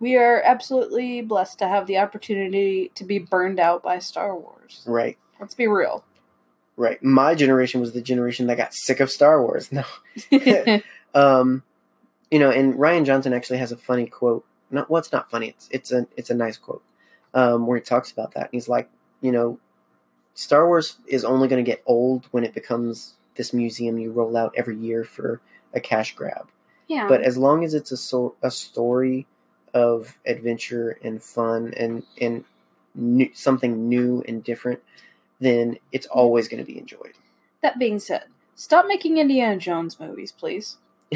[0.00, 4.82] We are absolutely blessed to have the opportunity to be burned out by Star Wars.
[4.86, 6.04] Right, Let's be real.
[6.76, 7.02] right.
[7.02, 9.70] My generation was the generation that got sick of Star Wars.
[9.70, 9.84] No,
[11.14, 11.62] um,
[12.30, 14.44] you know, and Rian Johnson actually has a funny quote.
[14.70, 15.48] Not well, it's not funny.
[15.48, 16.82] It's it's a it's a nice quote
[17.34, 18.48] um, where he talks about that.
[18.52, 18.88] He's like,
[19.20, 19.58] you know,
[20.34, 24.36] Star Wars is only going to get old when it becomes this museum you roll
[24.36, 25.40] out every year for
[25.74, 26.48] a cash grab.
[26.88, 27.06] yeah.
[27.08, 29.26] But as long as it's a so, a story
[29.74, 32.44] of adventure and fun and and
[32.94, 34.80] new, something new and different,
[35.40, 37.12] then it's always going to be enjoyed.
[37.62, 38.24] that being said,
[38.54, 40.76] stop making Indiana Jones movies, please.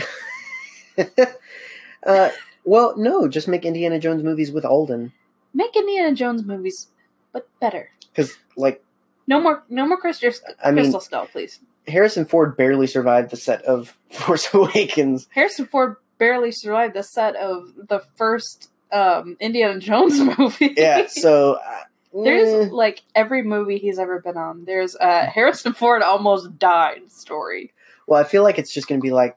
[2.07, 2.31] uh,
[2.65, 5.13] well, no, just make Indiana Jones movies with Alden,
[5.53, 6.89] Make Indiana Jones movies,
[7.33, 7.91] but better.
[8.13, 8.83] because like
[9.27, 10.31] No more, no more Crystal,
[10.65, 11.61] I mean- Crystal Skull, please.
[11.87, 15.29] Harrison Ford barely survived the set of Force Awakens.
[15.31, 20.75] Harrison Ford barely survived the set of the first um, Indiana Jones movie.
[20.77, 21.81] Yeah, so uh,
[22.25, 24.65] There's eh, like every movie he's ever been on.
[24.65, 27.73] There's a Harrison Ford almost died story.
[28.07, 29.37] well, I feel like it's just going to be like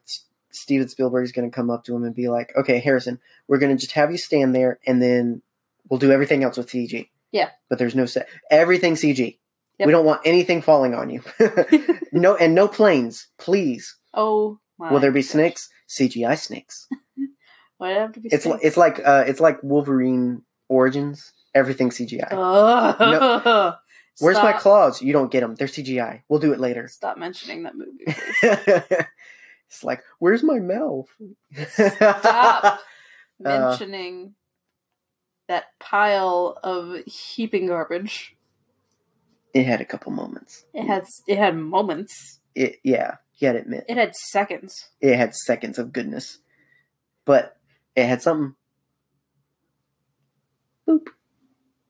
[0.52, 3.76] Steven Spielberg's going to come up to him and be like, "Okay, Harrison, we're going
[3.76, 5.42] to just have you stand there, and then
[5.90, 7.50] we'll do everything else with CG." Yeah.
[7.70, 8.30] but there's no set.
[8.50, 9.38] Everything CG.
[9.80, 9.86] Yep.
[9.86, 11.22] We don't want anything falling on you.
[12.12, 13.96] no, and no planes, please.
[14.14, 14.92] Oh my!
[14.92, 15.30] Will there be gosh.
[15.30, 15.70] snakes?
[15.88, 16.88] CGI snakes.
[17.78, 18.30] Why have to be?
[18.32, 21.34] It's it's like uh, it's like Wolverine Origins.
[21.54, 22.28] Everything CGI.
[22.32, 23.76] Ugh.
[24.20, 25.02] Where's my claws?
[25.02, 25.56] You don't get them.
[25.56, 26.22] They're CGI.
[26.28, 26.88] We'll do it later.
[26.88, 28.06] Stop mentioning that movie.
[28.08, 31.08] it's like, where's my mouth?
[31.68, 32.80] Stop.
[33.46, 34.34] Uh, mentioning
[35.48, 38.36] that pile of heaping garbage.
[39.54, 40.66] it had a couple moments.
[40.74, 42.40] It had it had moments.
[42.56, 44.90] It, yeah, gotta admit, It had seconds.
[45.02, 46.40] it had seconds of goodness,
[47.26, 47.58] but
[47.96, 48.56] it had something.
[50.88, 51.08] Boop.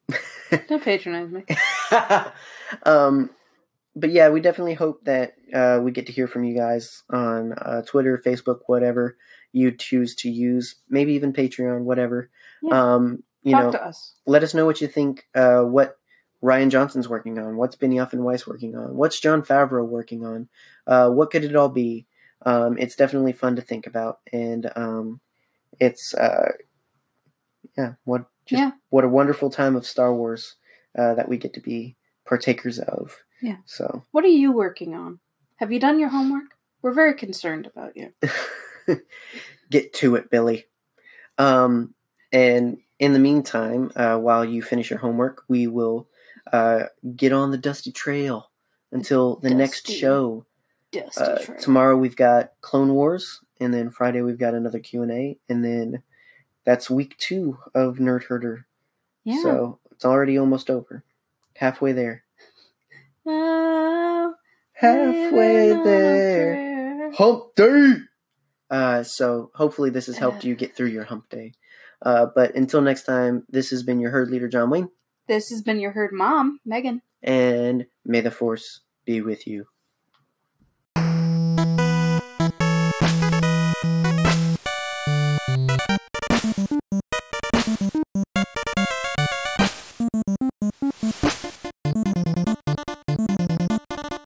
[0.68, 1.44] Don't patronize me.
[2.84, 3.30] um,
[3.96, 7.54] but yeah, we definitely hope that uh, we get to hear from you guys on
[7.54, 9.18] uh, Twitter, Facebook, whatever
[9.52, 12.30] you choose to use, maybe even Patreon, whatever.
[12.62, 12.96] Yeah.
[12.96, 14.14] Um, you Talk know, to us.
[14.26, 15.26] let us know what you think.
[15.34, 15.98] Uh, what
[16.44, 17.56] Rian Johnson's working on?
[17.58, 18.96] What's Benioff and Weiss working on?
[18.96, 20.50] What's Jon Favreau working on?
[20.88, 22.08] Uh, what could it all be?
[22.46, 25.20] Um, it's definitely fun to think about, and um,
[25.80, 26.52] it's uh,
[27.78, 28.72] yeah, what just Yeah.
[28.90, 30.56] what a wonderful time of Star Wars
[30.98, 31.96] uh, that we get to be
[32.26, 33.16] partakers of.
[33.42, 33.58] Yeah.
[33.66, 35.20] So What are you working on?
[35.58, 36.46] Have you done your homework?
[36.82, 38.14] We're very concerned about you.
[39.70, 40.66] get to it, Billy.
[41.38, 41.94] Um,
[42.32, 46.08] and in the meantime, uh, while you finish your homework, we will
[46.54, 46.84] uh,
[47.16, 48.50] get on the dusty trail
[48.92, 50.46] until the next show.
[51.18, 55.38] Uh, tomorrow we've got Clone Wars, and then Friday we've got another Q and A,
[55.50, 56.02] and then
[56.66, 58.66] that's week two of Nerf Herder.
[59.24, 59.42] Yeah.
[59.42, 61.04] So it's already almost over,
[61.56, 62.24] halfway there.
[63.30, 64.34] Oh,
[64.72, 67.12] Halfway living on a there.
[67.14, 67.94] Hump day.
[68.70, 71.54] Uh, so hopefully this has helped you get through your hump day.
[72.02, 74.90] Uh, but until next time, this has been your herd leader, John Wayne,
[75.28, 77.02] This has been your herd mom, Megan.
[77.24, 79.66] and may the force be with you.